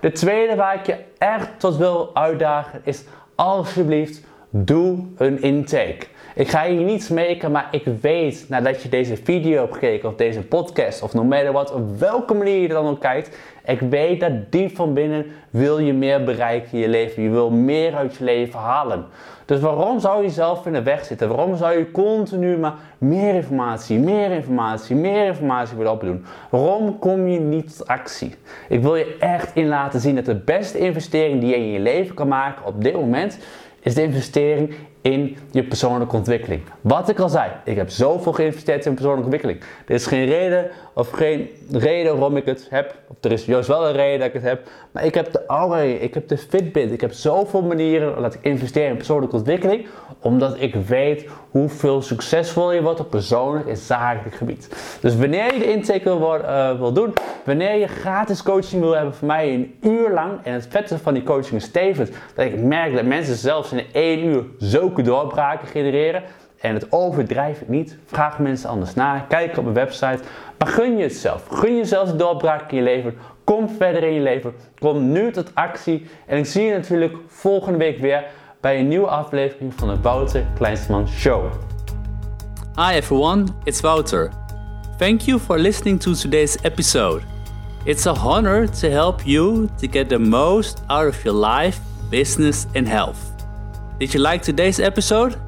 De 0.00 0.12
tweede 0.12 0.54
waar 0.54 0.74
ik 0.74 0.86
je 0.86 0.96
echt 1.18 1.48
tot 1.56 1.76
wil 1.76 2.10
uitdagen 2.14 2.80
is 2.84 3.04
alsjeblieft 3.34 4.20
doe 4.50 4.98
een 5.16 5.42
intake. 5.42 6.06
Ik 6.34 6.48
ga 6.48 6.62
je 6.62 6.80
niet 6.80 7.02
smeken, 7.02 7.50
maar 7.50 7.68
ik 7.70 7.84
weet 8.00 8.44
nadat 8.48 8.82
je 8.82 8.88
deze 8.88 9.16
video 9.16 9.60
hebt 9.60 9.72
gekeken 9.72 10.08
of 10.08 10.14
deze 10.14 10.42
podcast 10.42 11.02
of 11.02 11.14
no 11.14 11.24
matter 11.24 11.52
what, 11.52 11.72
op 11.72 11.98
welke 11.98 12.34
manier 12.34 12.60
je 12.60 12.68
dan 12.68 12.86
ook 12.86 13.00
kijkt, 13.00 13.38
ik 13.64 13.80
weet 13.80 14.20
dat 14.20 14.32
diep 14.50 14.76
van 14.76 14.94
binnen 14.94 15.26
wil 15.50 15.78
je 15.78 15.92
meer 15.92 16.24
bereiken 16.24 16.72
in 16.72 16.78
je 16.78 16.88
leven. 16.88 17.22
Je 17.22 17.30
wil 17.30 17.50
meer 17.50 17.94
uit 17.94 18.16
je 18.16 18.24
leven 18.24 18.58
halen. 18.58 19.04
Dus 19.44 19.60
waarom 19.60 20.00
zou 20.00 20.22
je 20.22 20.30
zelf 20.30 20.66
in 20.66 20.72
de 20.72 20.82
weg 20.82 21.04
zitten? 21.04 21.28
Waarom 21.28 21.56
zou 21.56 21.78
je 21.78 21.90
continu 21.90 22.56
maar 22.56 22.74
meer 22.98 23.34
informatie, 23.34 23.98
meer 23.98 24.30
informatie, 24.30 24.96
meer 24.96 25.26
informatie 25.26 25.76
willen 25.76 25.92
opdoen? 25.92 26.24
Waarom 26.50 26.98
kom 26.98 27.28
je 27.28 27.40
niet 27.40 27.76
tot 27.76 27.86
actie? 27.86 28.34
Ik 28.68 28.82
wil 28.82 28.96
je 28.96 29.16
echt 29.18 29.50
in 29.54 29.68
laten 29.68 30.00
zien 30.00 30.14
dat 30.14 30.24
de 30.24 30.34
beste 30.34 30.78
investering 30.78 31.40
die 31.40 31.50
je 31.50 31.56
in 31.56 31.70
je 31.70 31.80
leven 31.80 32.14
kan 32.14 32.28
maken 32.28 32.66
op 32.66 32.82
dit 32.82 32.94
moment 32.94 33.38
is 33.82 33.94
de 33.94 34.02
investering 34.02 34.74
in 35.02 35.36
je 35.50 35.62
persoonlijke 35.64 36.16
ontwikkeling. 36.16 36.62
Wat 36.80 37.08
ik 37.08 37.18
al 37.18 37.28
zei, 37.28 37.50
ik 37.64 37.76
heb 37.76 37.90
zoveel 37.90 38.32
geïnvesteerd 38.32 38.86
in 38.86 38.94
persoonlijke 38.94 39.24
ontwikkeling. 39.24 39.60
Er 39.86 39.94
is 39.94 40.06
geen 40.06 40.26
reden 40.26 40.70
of 40.94 41.10
geen 41.10 41.48
reden 41.72 42.12
waarom 42.12 42.36
ik 42.36 42.44
het 42.44 42.66
heb. 42.70 42.94
Of 43.08 43.16
er 43.20 43.32
is 43.32 43.44
juist 43.44 43.68
wel 43.68 43.86
een 43.86 43.92
reden 43.92 44.18
dat 44.18 44.28
ik 44.28 44.34
het 44.34 44.42
heb. 44.42 44.68
Maar 44.90 45.04
ik 45.04 45.14
heb 45.14 45.32
de 45.32 45.46
Aura, 45.46 45.78
ik 45.78 46.14
heb 46.14 46.28
de 46.28 46.38
Fitbit. 46.38 46.92
Ik 46.92 47.00
heb 47.00 47.12
zoveel 47.12 47.62
manieren 47.62 48.22
dat 48.22 48.34
ik 48.34 48.40
investeer 48.42 48.88
in 48.88 48.96
persoonlijke 48.96 49.36
ontwikkeling. 49.36 49.86
Omdat 50.20 50.56
ik 50.58 50.74
weet 50.74 51.28
hoeveel 51.50 52.02
succesvol 52.02 52.72
je 52.72 52.82
wordt 52.82 53.00
op 53.00 53.10
persoonlijk 53.10 53.68
en 53.68 53.76
zakelijk 53.76 54.34
gebied. 54.34 54.68
Dus 55.00 55.16
wanneer 55.16 55.54
je 55.54 55.58
de 55.58 55.72
intake 55.72 56.18
wil, 56.18 56.34
uh, 56.34 56.78
wil 56.78 56.92
doen, 56.92 57.12
wanneer 57.44 57.74
je 57.74 57.86
gratis 57.86 58.42
coaching 58.42 58.82
wil 58.82 58.94
hebben 58.94 59.14
van 59.14 59.26
mij 59.26 59.54
een 59.54 59.74
uur 59.82 60.10
lang. 60.10 60.38
En 60.42 60.52
het 60.52 60.66
vette 60.70 60.98
van 60.98 61.14
die 61.14 61.22
coaching 61.22 61.60
is 61.60 61.70
tevens 61.70 62.10
dat 62.34 62.46
ik 62.46 62.62
merk 62.62 62.94
dat 62.94 63.04
mensen 63.04 63.36
zelfs 63.36 63.72
in 63.72 63.84
één 63.92 64.24
uur 64.24 64.44
zulke 64.90 65.10
doorbraken 65.10 65.68
genereren. 65.68 66.22
En 66.60 66.74
het 66.74 66.92
overdrijf 66.92 67.60
ik 67.60 67.68
niet. 67.68 67.96
Vraag 68.06 68.38
mensen 68.38 68.68
anders 68.68 68.94
na. 68.94 69.24
Kijk 69.28 69.56
op 69.56 69.62
mijn 69.62 69.74
website. 69.74 70.22
Maar 70.58 70.68
gun 70.68 70.96
je 70.96 71.02
het 71.02 71.14
zelf. 71.14 71.46
Gun 71.50 71.76
jezelf 71.76 72.10
de 72.10 72.16
doorbraak 72.16 72.70
in 72.70 72.76
je 72.76 72.82
leven. 72.82 73.14
Kom 73.44 73.68
verder 73.68 74.02
in 74.02 74.12
je 74.12 74.20
leven. 74.20 74.54
Kom 74.78 75.12
nu 75.12 75.32
tot 75.32 75.54
actie. 75.54 76.06
En 76.26 76.38
ik 76.38 76.46
zie 76.46 76.64
je 76.64 76.72
natuurlijk 76.72 77.14
volgende 77.26 77.78
week 77.78 77.98
weer 77.98 78.24
bij 78.60 78.78
een 78.78 78.88
nieuwe 78.88 79.06
aflevering 79.06 79.74
van 79.74 79.88
de 79.88 80.00
Wouter 80.00 80.44
Kleinsman 80.54 81.08
Show. 81.08 81.44
Hi 82.76 82.94
everyone, 82.94 83.44
it's 83.64 83.80
Wouter. 83.80 84.30
Thank 84.98 85.20
you 85.20 85.38
for 85.38 85.58
listening 85.58 86.00
to 86.00 86.12
today's 86.12 86.56
episode. 86.62 87.22
It's 87.84 88.06
a 88.06 88.12
honor 88.12 88.66
to 88.80 88.90
help 88.90 89.26
you 89.26 89.68
to 89.78 89.88
get 89.88 90.08
the 90.08 90.18
most 90.18 90.82
out 90.88 91.06
of 91.06 91.24
your 91.24 91.34
life, 91.34 91.78
business, 92.10 92.66
and 92.74 92.88
health. 92.88 93.29
Did 94.00 94.14
you 94.14 94.20
like 94.20 94.40
today's 94.40 94.80
episode? 94.80 95.38